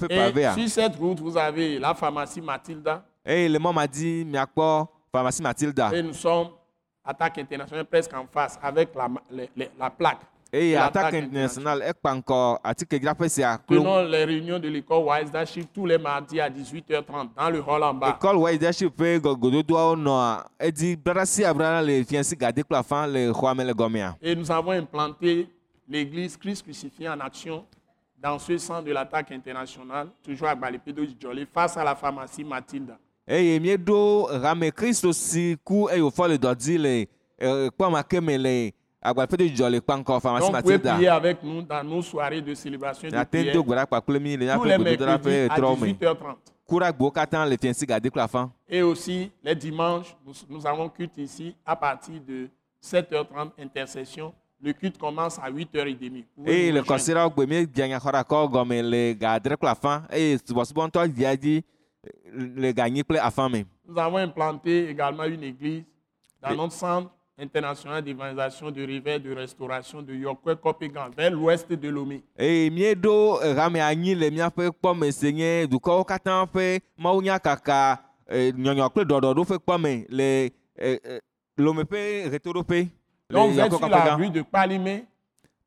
[0.07, 3.03] pavea Et sur cette route, vous avez la pharmacie Matilda.
[3.25, 6.47] eye le mɔ ma dzi miakpɔ pharmacie matilda Et nous sommes
[7.03, 10.21] attaque internationale presque en face avec la, les- les- la plaque.
[10.57, 15.31] Eye L'attaque attaque international ekpa ŋkɔ atikedzraƒe sia klo Tenons les réunions de l'école Wise
[15.31, 18.09] Daship tous les mardis à 18h30 dans le hall en bas.
[18.17, 22.77] ekɔl wɔ leadership ƒe go- gododoawo nɔa edzi blana si ablana le fiasi gade kple
[22.77, 25.47] afã le xɔa me le gɔmea Et nous avons implanté
[25.87, 27.63] l'église Christ crucifié en action
[28.21, 32.97] dans ce centre de l'attaque internationale, toujours à Balipedo Djoli, face à la pharmacie Matilda.
[33.27, 37.05] eye mieɖo hame kristo si ku eye wòfɔ le dɔ dzi le
[37.39, 38.76] me le agbalẽƒe do
[39.13, 43.53] Donc, vous pouvez prier avec nous dans nos soirées de célébration de prière.
[43.53, 46.35] tous les mercredis à trɔwo me 18h30.
[46.67, 50.67] ku ɖe agbowo katã le fiasi gade kple afã Et aussi, les dimanches, nous, nous
[50.67, 52.49] avons culte ici à partir de
[52.83, 54.33] 7h30, intercession.
[54.61, 56.25] Le culte commence à 8h30.
[56.35, 60.37] Vous pouvez eye nous le gbe míebia nyaxɔɖakɔ gɔme le ga adre kple afã eye
[60.37, 61.63] subɔsubɔntɔ dzia dzi
[62.33, 65.83] le ga nyi kple afã me Nous avons implanté également une église
[66.41, 67.09] dans Et- notre centre
[67.39, 72.23] internationale d'évangélisation, de réveil, de restauration de Yokwe Kopegan, vers l'ouest de Lomé.
[72.37, 77.99] eye míeɖo hame anyi le míaƒe kpɔme si nye dukɔwo katã ƒe mawunyakaka
[78.57, 80.49] nyɔnyɔ kple ɖɔɖɔɖo ƒe kpɔme le
[81.57, 82.89] lome ƒe ɣetoɖoƒe
[83.29, 85.05] Donc, Yakɔ sur la rue de Palimé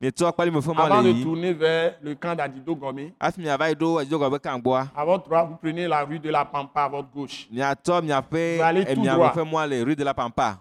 [0.01, 3.13] ƒe mɔ avant de tourner vers le camp d'Adido Gomé.
[3.19, 4.87] hafi miava yi ɖo kan gbɔa
[5.25, 7.47] droite, vous prenez la rue de la Pampa à votre gauche.
[7.53, 9.33] allez miaƒe tout emiame droit.
[9.35, 10.59] ƒe mɔ le rue de la pampa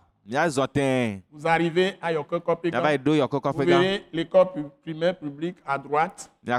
[1.32, 2.24] Vous arrivez à ɖo
[3.14, 4.46] Yakɔ Vous verrez l'école
[4.82, 6.30] primaire publique à droite.
[6.44, 6.50] de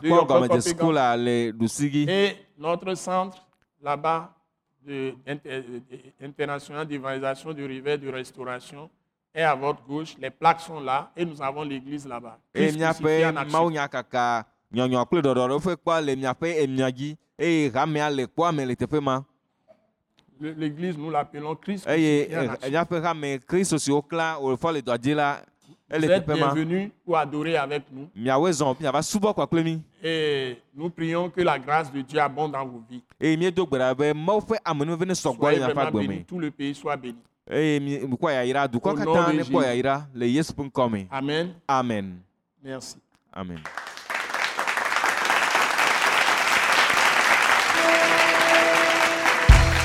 [2.09, 3.38] Et notre centre,
[3.82, 4.34] là-bas,
[4.86, 5.61] de, euh,
[6.22, 8.89] international d'évangélisation, de réveil, de restauration,
[9.34, 10.15] est à votre gauche.
[10.19, 12.38] Les plaques sont là et nous avons l'église là-bas.
[12.53, 12.72] eye
[19.03, 19.31] Christ
[20.42, 22.70] L'église, nous l'appelons Christ eye crucifié en action.
[22.72, 25.42] miaƒe hame kristu si wokla wòfɔ le dɔ dzi la
[25.92, 28.08] Vous ele êtes teƒe ma bienvenus pour adorer avec nous.
[30.02, 33.04] Et nous prions que la grâce de Dieu abonde dans vos vies.
[35.38, 36.24] Soyez vraiment bénis.
[36.26, 37.18] Tout le pays soit béni.
[37.50, 39.52] Au nom de Jésus.
[41.12, 41.54] Amen.
[41.68, 42.20] amen
[42.64, 42.96] Merci.
[43.34, 43.60] amen